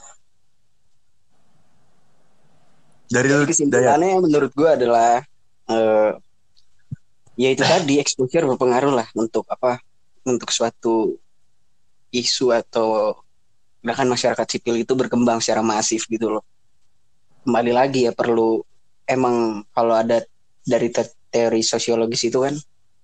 Dari 3.08 3.28
Jadi 3.32 3.46
kesimpulannya 3.50 4.20
menurut 4.20 4.52
gue 4.52 4.70
adalah 4.70 5.24
eh 5.68 6.12
ya 7.38 7.50
itu 7.54 7.64
tadi 7.64 8.02
exposure 8.02 8.50
berpengaruh 8.50 8.92
lah 8.92 9.08
untuk 9.14 9.46
apa 9.48 9.78
untuk 10.26 10.50
suatu 10.50 11.16
isu 12.12 12.52
atau 12.52 13.14
gerakan 13.86 14.10
masyarakat 14.12 14.48
sipil 14.58 14.76
itu 14.82 14.94
berkembang 14.98 15.40
secara 15.40 15.62
masif 15.62 16.10
gitu 16.10 16.34
loh 16.34 16.44
kembali 17.48 17.72
lagi 17.72 18.00
ya 18.08 18.12
perlu 18.12 18.60
emang 19.08 19.64
kalau 19.72 19.96
ada 19.96 20.20
dari 20.68 20.92
te- 20.92 21.16
teori 21.32 21.64
sosiologis 21.64 22.28
itu 22.28 22.44
kan 22.44 22.56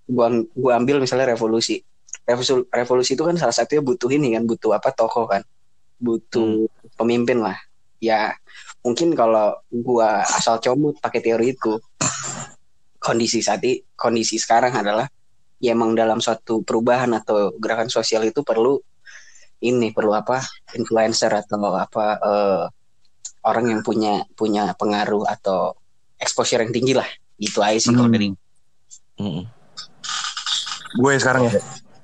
gua 0.08 0.28
gua 0.54 0.80
ambil 0.80 1.00
misalnya 1.00 1.32
revolusi. 1.34 1.80
Revolusi 2.28 2.54
revolusi 2.72 3.12
itu 3.16 3.24
kan 3.24 3.36
salah 3.40 3.56
satunya 3.56 3.84
butuh 3.84 4.10
ini 4.12 4.36
kan 4.36 4.44
butuh 4.44 4.76
apa 4.76 4.92
tokoh 4.92 5.26
kan. 5.32 5.42
Butuh 6.00 6.68
pemimpin 7.00 7.40
lah. 7.44 7.58
Ya 8.04 8.36
mungkin 8.84 9.16
kalau 9.16 9.56
gua 9.72 10.24
asal 10.28 10.60
comot 10.60 11.00
pakai 11.00 11.22
teori 11.24 11.56
itu 11.56 11.80
kondisi 13.00 13.40
saat 13.44 13.62
i- 13.68 13.84
kondisi 13.96 14.36
sekarang 14.40 14.74
adalah 14.82 15.08
ya 15.64 15.72
emang 15.76 15.96
dalam 15.96 16.20
suatu 16.24 16.64
perubahan 16.68 17.12
atau 17.20 17.56
gerakan 17.60 17.90
sosial 17.92 18.24
itu 18.28 18.42
perlu 18.46 18.80
ini 19.64 19.92
perlu 19.96 20.12
apa 20.16 20.44
influencer 20.76 21.32
atau 21.32 21.60
apa 21.76 22.06
eh, 22.20 22.64
orang 23.44 23.66
yang 23.72 23.82
punya 23.84 24.24
punya 24.34 24.72
pengaruh 24.76 25.28
atau 25.28 25.76
exposure 26.20 26.64
yang 26.64 26.72
tinggi 26.72 26.96
lah 26.96 27.08
gitu 27.36 27.60
aja 27.60 27.80
sih 27.80 27.92
kalau 27.92 28.08
Hmm. 28.08 28.16
dari 28.16 28.30
Mm-mm. 29.20 29.46
Gue 30.94 31.12
sekarang 31.18 31.50
ya. 31.50 31.62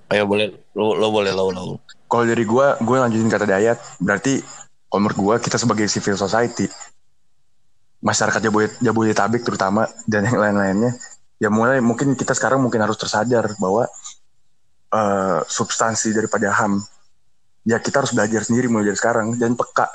Ayo 0.09 0.25
boleh 0.25 0.49
lo, 0.73 0.97
lo 0.97 1.07
boleh 1.13 1.29
lo 1.33 1.53
lo. 1.53 1.77
Kalau 2.09 2.25
dari 2.25 2.41
gue, 2.41 2.67
gue 2.81 2.97
lanjutin 2.97 3.29
kata 3.29 3.45
Dayat. 3.45 3.77
Berarti 4.01 4.41
kalau 4.89 5.05
menurut 5.05 5.17
gue 5.17 5.35
kita 5.45 5.61
sebagai 5.61 5.85
civil 5.85 6.17
society, 6.17 6.65
masyarakat 8.01 8.41
Jabodet, 8.41 8.73
Jabodetabek 8.81 9.45
terutama 9.45 9.85
dan 10.09 10.25
yang 10.25 10.41
lain-lainnya, 10.41 10.97
ya 11.37 11.53
mulai 11.53 11.77
mungkin 11.77 12.17
kita 12.17 12.33
sekarang 12.33 12.65
mungkin 12.65 12.81
harus 12.81 12.97
tersadar 12.97 13.53
bahwa 13.61 13.85
eh, 14.89 15.39
substansi 15.45 16.09
daripada 16.17 16.49
HAM, 16.49 16.81
ya 17.69 17.77
kita 17.77 18.01
harus 18.01 18.17
belajar 18.17 18.41
sendiri 18.41 18.65
mulai 18.65 18.89
dari 18.89 18.97
sekarang 18.97 19.37
dan 19.37 19.53
peka 19.53 19.85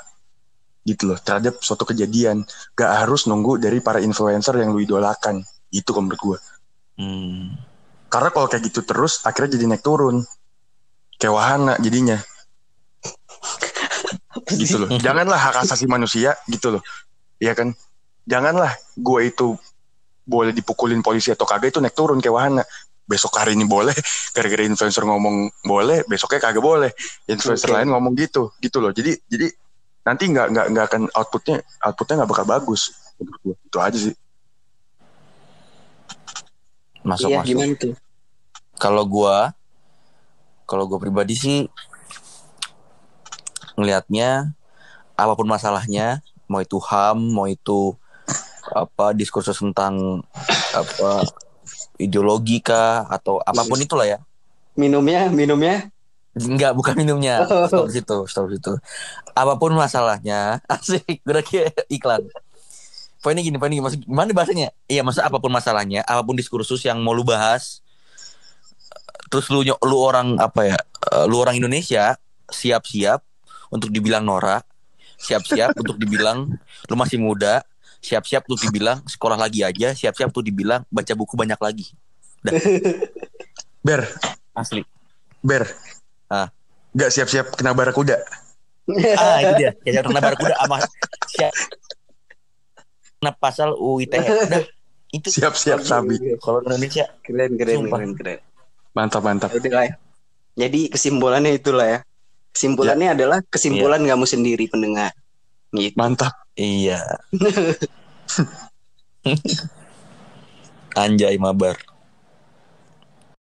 gitu 0.85 1.09
loh 1.11 1.17
terhadap 1.17 1.57
suatu 1.59 1.83
kejadian. 1.83 2.45
Gak 2.77 2.91
harus 3.03 3.25
nunggu 3.25 3.57
dari 3.57 3.81
para 3.81 3.97
influencer 3.99 4.55
yang 4.61 4.71
lu 4.71 4.79
idolakan. 4.85 5.41
Itu 5.73 5.91
kalau 5.91 6.07
menurut 6.07 6.21
gue. 6.21 6.37
Hmm. 7.01 7.57
Karena 8.07 8.29
kalau 8.29 8.47
kayak 8.47 8.69
gitu 8.69 8.85
terus 8.85 9.25
akhirnya 9.25 9.57
jadi 9.57 9.65
naik 9.65 9.83
turun. 9.83 10.21
Kayak 11.17 11.33
wahana 11.33 11.73
jadinya. 11.81 12.21
gitu 14.61 14.85
loh. 14.85 14.89
Janganlah 15.01 15.41
hak 15.41 15.65
asasi 15.65 15.89
manusia 15.89 16.37
gitu 16.45 16.77
loh. 16.77 16.81
Iya 17.41 17.57
kan? 17.57 17.73
Janganlah 18.29 18.77
gue 18.95 19.21
itu 19.25 19.57
boleh 20.25 20.53
dipukulin 20.53 21.05
polisi 21.05 21.29
atau 21.29 21.45
kagak 21.45 21.73
itu 21.73 21.79
naik 21.81 21.97
turun 21.97 22.21
kayak 22.21 22.35
wahana. 22.35 22.63
Besok 23.05 23.37
hari 23.37 23.53
ini 23.53 23.69
boleh, 23.69 23.93
gara-gara 24.33 24.65
influencer 24.65 25.05
ngomong 25.05 25.53
boleh, 25.61 26.01
besoknya 26.09 26.41
kagak 26.41 26.65
boleh. 26.65 26.89
Influencer 27.29 27.69
Oke. 27.69 27.77
lain 27.77 27.93
ngomong 27.93 28.17
gitu, 28.17 28.49
gitu 28.57 28.81
loh. 28.81 28.89
Jadi 28.89 29.13
jadi 29.29 29.45
nanti 30.05 30.29
nggak 30.29 30.47
nggak 30.53 30.65
nggak 30.71 30.85
akan 30.85 31.01
outputnya 31.17 31.65
outputnya 31.81 32.15
nggak 32.21 32.31
bakal 32.31 32.45
bagus. 32.45 32.93
Itu 33.43 33.77
aja 33.81 33.97
sih. 33.97 34.13
Masuk 37.01 37.29
iya 37.33 37.41
masuk. 37.41 37.49
gimana 37.49 37.73
tuh 37.77 37.93
Kalau 38.77 39.03
gua 39.09 39.57
kalau 40.69 40.85
gua 40.85 41.01
pribadi 41.01 41.33
sih 41.33 41.57
ngelihatnya 43.75 44.55
apa 45.15 45.33
pun 45.35 45.47
masalahnya, 45.47 46.19
mau 46.47 46.59
itu 46.59 46.75
HAM, 46.79 47.17
mau 47.31 47.47
itu 47.47 47.95
apa 48.71 49.13
diskursus 49.13 49.55
tentang 49.61 50.25
apa 50.75 51.23
ideologi 52.01 52.59
kah 52.59 53.07
atau 53.07 53.39
apa 53.39 53.61
pun 53.63 53.79
itulah 53.79 54.05
ya. 54.05 54.19
minumnya 54.75 55.31
minumnya 55.31 55.87
Enggak, 56.35 56.75
bukan 56.75 56.93
minumnya. 56.99 57.47
Stop 57.71 57.87
situ, 57.87 58.17
stop 58.27 58.51
situ. 58.51 58.75
Apa 59.31 59.55
pun 59.55 59.71
masalahnya, 59.71 60.59
asik, 60.75 61.23
gue 61.23 61.41
kayak 61.41 61.87
iklan. 61.87 62.27
Poinnya 63.23 63.41
gini, 63.41 63.55
poinnya 63.57 63.79
gini, 63.79 63.85
maksud 63.87 64.01
gimana 64.03 64.29
bahasanya? 64.35 64.69
Iya, 64.85 65.01
maksud 65.01 65.23
apa 65.23 65.39
pun 65.39 65.49
masalahnya, 65.49 66.03
apa 66.05 66.21
pun 66.21 66.35
diskursus 66.35 66.83
yang 66.85 66.99
mau 67.01 67.15
lu 67.15 67.25
bahas, 67.25 67.81
terus 69.31 69.49
lu 69.49 69.65
lu 69.65 69.97
orang 69.97 70.37
apa 70.37 70.61
ya? 70.61 70.77
eh, 71.09 71.25
Lu 71.25 71.41
orang 71.41 71.57
Indonesia 71.57 72.19
siap-siap 72.45 73.23
untuk 73.73 73.89
dibilang 73.89 74.21
norak, 74.21 74.61
siap-siap 75.17 75.73
untuk 75.81 75.97
dibilang 75.97 76.53
lu 76.85 76.95
masih 76.99 77.17
muda, 77.17 77.65
siap-siap 77.97 78.45
untuk 78.45 78.61
dibilang 78.61 79.01
sekolah 79.09 79.39
lagi 79.39 79.65
aja, 79.65 79.95
siap-siap 79.97 80.29
untuk 80.29 80.45
dibilang 80.45 80.85
baca 80.91 81.13
buku 81.17 81.33
banyak 81.33 81.57
lagi. 81.57 81.85
Ber, 83.81 84.05
Asli. 84.53 84.85
ber. 85.41 85.65
Ah. 86.27 86.47
Gak 86.91 87.11
siap-siap 87.11 87.53
kena 87.53 87.71
barakuda. 87.71 88.17
ah 89.17 89.37
itu 89.41 89.53
dia 89.57 89.71
kayak 89.81 90.05
kena 90.05 90.21
barakuda 90.21 90.53
sama 90.55 90.77
siap 91.25 91.49
kena 93.17 93.31
pasal 93.33 93.73
UU 93.73 94.05
ITE 94.05 94.21
udah 94.21 94.61
itu 95.09 95.27
Siap-siap 95.31 95.81
sabi. 95.81 96.21
kalau 96.37 96.61
Indonesia 96.61 97.09
keren 97.19 97.57
keren 97.57 97.75
Sumpah. 97.81 97.97
keren 97.97 98.13
keren 98.13 98.39
Mantap, 98.93 99.25
mantap. 99.25 99.49
Udah 99.51 99.71
lah 99.73 99.85
ya. 99.85 99.93
jadi 100.55 100.81
kesimpulannya 100.87 101.51
itulah 101.51 101.87
ya 101.89 101.99
kesimpulannya 102.53 103.09
adalah 103.11 103.41
kesimpulan 103.43 103.99
kamu 103.99 104.23
sendiri 104.23 104.69
pendengar 104.69 105.11
gitu 105.71 105.97
Mantap. 105.97 106.37
iya 106.53 107.01
anjay 110.95 111.35
mabar 111.35 111.75